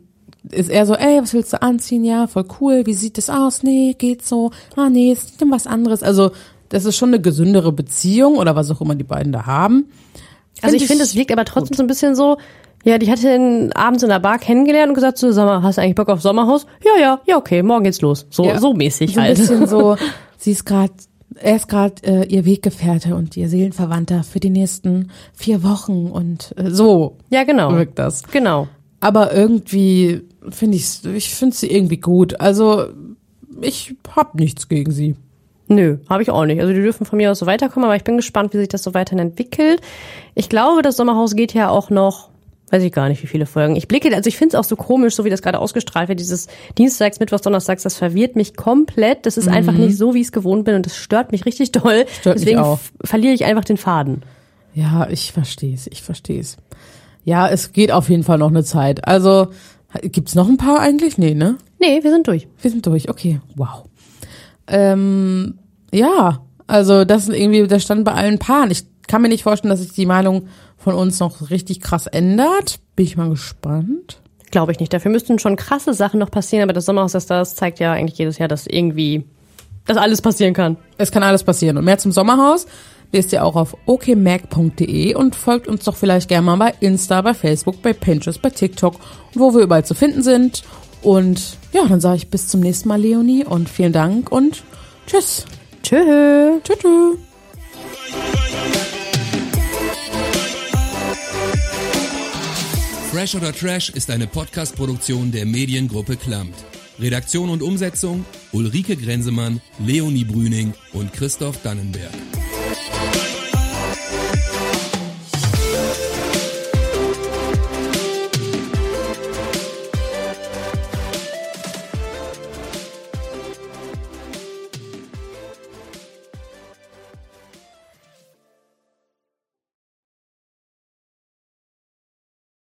ist 0.48 0.70
er 0.70 0.86
so, 0.86 0.94
ey, 0.94 1.20
was 1.20 1.34
willst 1.34 1.52
du 1.52 1.60
anziehen? 1.60 2.04
Ja, 2.04 2.28
voll 2.28 2.44
cool, 2.60 2.86
wie 2.86 2.94
sieht 2.94 3.18
das 3.18 3.28
aus? 3.28 3.64
Nee, 3.64 3.96
geht 3.98 4.24
so. 4.24 4.52
Ah, 4.76 4.88
nee, 4.88 5.10
ist 5.10 5.40
denn 5.40 5.50
was 5.50 5.66
anderes. 5.66 6.04
Also, 6.04 6.30
das 6.68 6.84
ist 6.84 6.96
schon 6.96 7.10
eine 7.10 7.20
gesündere 7.20 7.72
Beziehung 7.72 8.36
oder 8.36 8.54
was 8.54 8.70
auch 8.70 8.80
immer 8.80 8.94
die 8.94 9.04
beiden 9.04 9.32
da 9.32 9.44
haben. 9.46 9.86
also 10.62 10.76
ich 10.76 10.86
finde, 10.86 11.02
es 11.02 11.16
wirkt 11.16 11.32
aber 11.32 11.44
trotzdem 11.44 11.76
so 11.76 11.82
ein 11.82 11.88
bisschen 11.88 12.14
so, 12.14 12.38
ja, 12.84 12.98
die 12.98 13.10
hatte 13.10 13.34
ihn 13.34 13.72
abends 13.74 14.02
in 14.02 14.08
der 14.08 14.20
Bar 14.20 14.38
kennengelernt 14.38 14.88
und 14.88 14.94
gesagt 14.94 15.18
so, 15.18 15.30
sag 15.32 15.44
mal, 15.46 15.62
hast 15.62 15.76
du 15.78 15.82
eigentlich 15.82 15.94
Bock 15.96 16.08
auf 16.08 16.22
Sommerhaus? 16.22 16.66
Ja, 16.84 17.00
ja, 17.00 17.20
ja, 17.26 17.36
okay, 17.36 17.62
morgen 17.62 17.84
geht's 17.84 18.00
los. 18.00 18.26
So, 18.30 18.44
Ja. 18.44 18.58
so 18.58 18.72
mäßig 18.72 19.14
so 19.14 19.20
ein 19.20 19.26
halt. 19.26 19.38
bisschen 19.38 19.66
so, 19.66 19.96
sie 20.38 20.52
ist 20.52 20.64
gerade, 20.64 20.92
er 21.36 21.56
ist 21.56 21.68
gerade 21.68 21.94
äh, 22.04 22.26
ihr 22.26 22.44
Weggefährte 22.44 23.14
und 23.14 23.36
ihr 23.36 23.48
Seelenverwandter 23.48 24.22
für 24.24 24.40
die 24.40 24.50
nächsten 24.50 25.10
vier 25.34 25.62
Wochen 25.62 26.06
und 26.10 26.54
äh, 26.56 26.70
so 26.70 27.16
Ja, 27.28 27.44
genau. 27.44 27.72
wirkt 27.74 27.98
das. 27.98 28.22
Genau. 28.24 28.68
Aber 29.00 29.32
irgendwie 29.34 30.22
finde 30.50 30.76
ich, 30.76 31.04
ich 31.04 31.34
finde 31.34 31.56
sie 31.56 31.70
irgendwie 31.70 31.98
gut. 31.98 32.40
Also 32.40 32.86
ich 33.60 33.94
hab 34.14 34.34
nichts 34.34 34.68
gegen 34.68 34.90
sie. 34.92 35.16
Nö, 35.68 35.98
habe 36.08 36.22
ich 36.22 36.30
auch 36.30 36.44
nicht. 36.46 36.60
Also 36.60 36.72
die 36.72 36.80
dürfen 36.80 37.06
von 37.06 37.16
mir 37.16 37.30
aus 37.30 37.38
so 37.38 37.46
weiterkommen, 37.46 37.84
aber 37.86 37.94
ich 37.96 38.04
bin 38.04 38.16
gespannt, 38.16 38.52
wie 38.52 38.58
sich 38.58 38.68
das 38.68 38.82
so 38.82 38.92
weiterhin 38.92 39.20
entwickelt. 39.20 39.80
Ich 40.34 40.48
glaube, 40.48 40.82
das 40.82 40.96
Sommerhaus 40.96 41.36
geht 41.36 41.54
ja 41.54 41.68
auch 41.70 41.90
noch, 41.90 42.28
weiß 42.70 42.82
ich 42.82 42.92
gar 42.92 43.08
nicht, 43.08 43.22
wie 43.22 43.26
viele 43.26 43.46
Folgen. 43.46 43.76
Ich 43.76 43.88
blicke, 43.88 44.14
also 44.14 44.28
ich 44.28 44.36
finde 44.36 44.56
es 44.56 44.60
auch 44.60 44.68
so 44.68 44.76
komisch, 44.76 45.14
so 45.14 45.24
wie 45.24 45.30
das 45.30 45.42
gerade 45.42 45.58
ausgestrahlt 45.58 46.08
wird, 46.08 46.20
dieses 46.20 46.46
Dienstags, 46.78 47.20
Mittwochs, 47.20 47.42
Donnerstags, 47.42 47.82
das 47.82 47.96
verwirrt 47.96 48.36
mich 48.36 48.56
komplett. 48.56 49.26
Das 49.26 49.36
ist 49.36 49.48
einfach 49.48 49.72
nicht 49.72 49.96
so, 49.96 50.14
wie 50.14 50.20
ich 50.20 50.28
es 50.28 50.32
gewohnt 50.32 50.64
bin 50.64 50.76
und 50.76 50.86
das 50.86 50.96
stört 50.96 51.32
mich 51.32 51.46
richtig 51.46 51.72
doll. 51.72 52.04
Mhm. 52.04 52.08
Stört 52.20 52.36
mich 52.36 52.44
Deswegen 52.46 52.78
verliere 53.04 53.34
ich 53.34 53.44
einfach 53.44 53.64
den 53.64 53.76
Faden. 53.76 54.22
Ja, 54.74 55.08
ich 55.10 55.32
verstehe 55.32 55.74
es, 55.74 55.88
ich 55.88 56.02
verstehe 56.02 56.40
es. 56.40 56.56
Ja, 57.24 57.48
es 57.48 57.72
geht 57.72 57.92
auf 57.92 58.08
jeden 58.08 58.22
Fall 58.22 58.38
noch 58.38 58.48
eine 58.48 58.64
Zeit. 58.64 59.06
Also 59.06 59.48
gibt's 60.02 60.34
noch 60.34 60.48
ein 60.48 60.56
paar 60.56 60.80
eigentlich? 60.80 61.18
Nee, 61.18 61.34
ne? 61.34 61.56
Nee, 61.80 62.02
wir 62.02 62.10
sind 62.10 62.28
durch. 62.28 62.46
Wir 62.60 62.70
sind 62.70 62.86
durch, 62.86 63.08
okay. 63.08 63.40
Wow. 63.56 63.84
Ähm, 64.68 65.58
ja, 65.92 66.42
also 66.66 67.04
das 67.04 67.28
ist 67.28 67.36
irgendwie 67.36 67.66
der 67.66 67.80
Stand 67.80 68.04
bei 68.04 68.12
allen 68.12 68.38
Paaren. 68.38 68.70
Ich 68.70 68.84
kann 69.10 69.22
mir 69.22 69.28
nicht 69.28 69.42
vorstellen, 69.42 69.70
dass 69.70 69.80
sich 69.80 69.92
die 69.92 70.06
Meinung 70.06 70.46
von 70.78 70.94
uns 70.94 71.18
noch 71.18 71.50
richtig 71.50 71.80
krass 71.80 72.06
ändert. 72.06 72.78
Bin 72.94 73.04
ich 73.04 73.16
mal 73.16 73.28
gespannt. 73.28 74.20
Glaube 74.52 74.70
ich 74.70 74.78
nicht. 74.78 74.92
Dafür 74.92 75.10
müssten 75.10 75.40
schon 75.40 75.56
krasse 75.56 75.94
Sachen 75.94 76.20
noch 76.20 76.30
passieren, 76.30 76.62
aber 76.62 76.72
das 76.72 76.86
Sommerhaus 76.86 77.10
der 77.10 77.20
Stars 77.20 77.56
zeigt 77.56 77.80
ja 77.80 77.92
eigentlich 77.92 78.18
jedes 78.18 78.38
Jahr, 78.38 78.46
dass 78.46 78.68
irgendwie, 78.68 79.24
dass 79.84 79.96
alles 79.96 80.22
passieren 80.22 80.54
kann. 80.54 80.76
Es 80.96 81.10
kann 81.10 81.24
alles 81.24 81.42
passieren. 81.42 81.76
Und 81.76 81.86
mehr 81.86 81.98
zum 81.98 82.12
Sommerhaus. 82.12 82.66
lest 83.10 83.32
ihr 83.32 83.44
auch 83.44 83.56
auf 83.56 83.76
okmac.de 83.86 85.14
und 85.16 85.34
folgt 85.34 85.66
uns 85.66 85.82
doch 85.82 85.96
vielleicht 85.96 86.28
gerne 86.28 86.46
mal 86.46 86.56
bei 86.56 86.74
Insta, 86.78 87.20
bei 87.20 87.34
Facebook, 87.34 87.82
bei 87.82 87.92
Pinterest, 87.92 88.40
bei 88.40 88.50
TikTok, 88.50 88.94
wo 89.34 89.52
wir 89.52 89.62
überall 89.62 89.84
zu 89.84 89.94
finden 89.94 90.22
sind. 90.22 90.62
Und 91.02 91.56
ja, 91.72 91.84
dann 91.88 92.00
sage 92.00 92.18
ich 92.18 92.30
bis 92.30 92.46
zum 92.46 92.60
nächsten 92.60 92.88
Mal, 92.88 93.00
Leonie, 93.00 93.44
und 93.44 93.68
vielen 93.68 93.92
Dank 93.92 94.30
und 94.30 94.62
tschüss. 95.08 95.46
Tschö. 95.82 96.60
Tschüss. 96.62 96.78
tschüss. 96.78 97.29
Fresh 103.10 103.34
oder 103.34 103.52
Trash 103.52 103.90
ist 103.90 104.08
eine 104.08 104.28
Podcast-Produktion 104.28 105.32
der 105.32 105.44
Mediengruppe 105.44 106.16
Klammt. 106.16 106.54
Redaktion 107.00 107.50
und 107.50 107.60
Umsetzung 107.60 108.24
Ulrike 108.52 108.96
Grenzemann, 108.96 109.60
Leonie 109.84 110.24
Brüning 110.24 110.74
und 110.92 111.12
Christoph 111.12 111.60
Dannenberg. 111.64 112.12